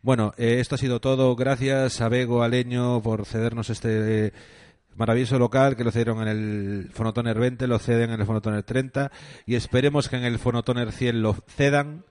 bueno, 0.02 0.34
eh, 0.36 0.56
esto 0.58 0.74
ha 0.74 0.78
sido 0.78 1.00
todo. 1.00 1.34
Gracias 1.36 2.00
a 2.00 2.08
Bego 2.08 2.42
Aleño 2.42 3.00
por 3.02 3.24
cedernos 3.24 3.70
este 3.70 4.26
eh, 4.26 4.32
maravilloso 4.96 5.38
local 5.38 5.76
que 5.76 5.84
lo 5.84 5.92
cedieron 5.92 6.22
en 6.22 6.28
el 6.28 6.90
Fonotoner 6.92 7.38
20, 7.38 7.68
lo 7.68 7.78
ceden 7.78 8.10
en 8.10 8.20
el 8.20 8.26
Fonotoner 8.26 8.64
30 8.64 9.12
y 9.46 9.54
esperemos 9.54 10.08
que 10.08 10.16
en 10.16 10.24
el 10.24 10.40
Fonotoner 10.40 10.90
100 10.90 11.22
lo 11.22 11.34
cedan, 11.46 12.04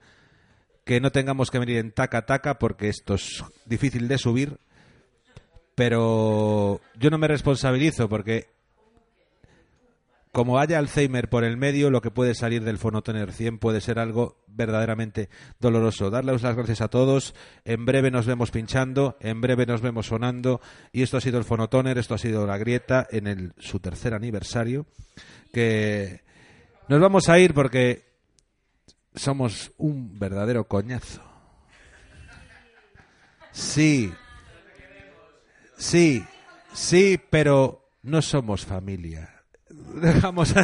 que 0.84 1.00
no 1.00 1.12
tengamos 1.12 1.50
que 1.50 1.58
venir 1.58 1.76
en 1.76 1.92
taca 1.92 2.24
taca 2.24 2.58
porque 2.58 2.88
esto 2.88 3.14
es 3.14 3.44
difícil 3.66 4.08
de 4.08 4.16
subir. 4.16 4.58
Pero 5.74 6.80
yo 6.98 7.10
no 7.10 7.18
me 7.18 7.28
responsabilizo 7.28 8.08
porque 8.08 8.48
como 10.32 10.58
haya 10.58 10.78
Alzheimer 10.78 11.28
por 11.28 11.44
el 11.44 11.58
medio, 11.58 11.90
lo 11.90 12.00
que 12.00 12.10
puede 12.10 12.34
salir 12.34 12.64
del 12.64 12.78
Fonotoner 12.78 13.32
100 13.32 13.58
puede 13.58 13.82
ser 13.82 13.98
algo 13.98 14.42
verdaderamente 14.46 15.28
doloroso. 15.60 16.10
Darles 16.10 16.42
las 16.42 16.56
gracias 16.56 16.80
a 16.80 16.88
todos. 16.88 17.34
En 17.66 17.84
breve 17.84 18.10
nos 18.10 18.24
vemos 18.24 18.50
pinchando, 18.50 19.18
en 19.20 19.42
breve 19.42 19.66
nos 19.66 19.82
vemos 19.82 20.06
sonando. 20.06 20.62
Y 20.90 21.02
esto 21.02 21.18
ha 21.18 21.20
sido 21.20 21.38
el 21.38 21.44
Fonotoner, 21.44 21.98
esto 21.98 22.14
ha 22.14 22.18
sido 22.18 22.46
la 22.46 22.56
grieta 22.56 23.06
en 23.10 23.52
su 23.58 23.78
tercer 23.78 24.14
aniversario. 24.14 24.86
Que 25.52 26.22
nos 26.88 26.98
vamos 26.98 27.28
a 27.28 27.38
ir 27.38 27.52
porque 27.52 28.06
somos 29.14 29.72
un 29.76 30.18
verdadero 30.18 30.66
coñazo. 30.66 31.22
Sí, 33.50 34.10
sí, 35.76 36.24
sí, 36.72 37.20
pero 37.28 37.90
no 38.02 38.22
somos 38.22 38.64
familia 38.64 39.31
dejamos 39.94 40.54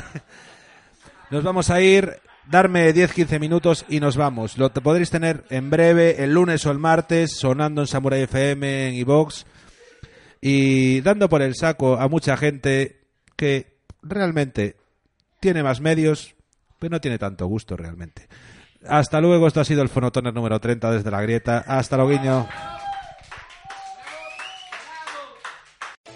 nos 1.31 1.45
vamos 1.45 1.70
a 1.70 1.81
ir. 1.81 2.20
Darme 2.51 2.95
10-15 2.95 3.39
minutos 3.39 3.85
y 3.90 4.01
nos 4.01 4.16
vamos. 4.16 4.57
Lo 4.57 4.73
podréis 4.73 5.11
tener 5.11 5.45
en 5.51 5.69
breve 5.69 6.24
el 6.24 6.32
lunes 6.32 6.65
o 6.65 6.70
el 6.70 6.78
martes 6.78 7.36
sonando 7.36 7.82
en 7.82 7.86
Samurai 7.86 8.23
FM 8.23 8.89
en 8.89 8.95
iVox 8.95 9.45
y 10.40 11.03
dando 11.03 11.28
por 11.28 11.43
el 11.43 11.55
saco 11.55 11.99
a 11.99 12.09
mucha 12.09 12.39
gente 12.39 13.03
que 13.36 13.77
realmente 14.03 14.77
tiene 15.40 15.62
más 15.62 15.82
medios 15.82 16.36
pero 16.78 16.93
no 16.93 17.01
tiene 17.01 17.19
tanto 17.19 17.47
gusto 17.47 17.77
realmente. 17.77 18.28
Hasta 18.86 19.20
luego 19.20 19.47
esto 19.47 19.61
ha 19.61 19.65
sido 19.65 19.82
el 19.82 19.89
Fonotoner 19.89 20.32
número 20.32 20.61
30 20.61 20.93
desde 20.93 21.11
la 21.11 21.20
grieta. 21.20 21.65
Hasta 21.66 21.97
luego 21.97 22.12
guiño 22.12 22.49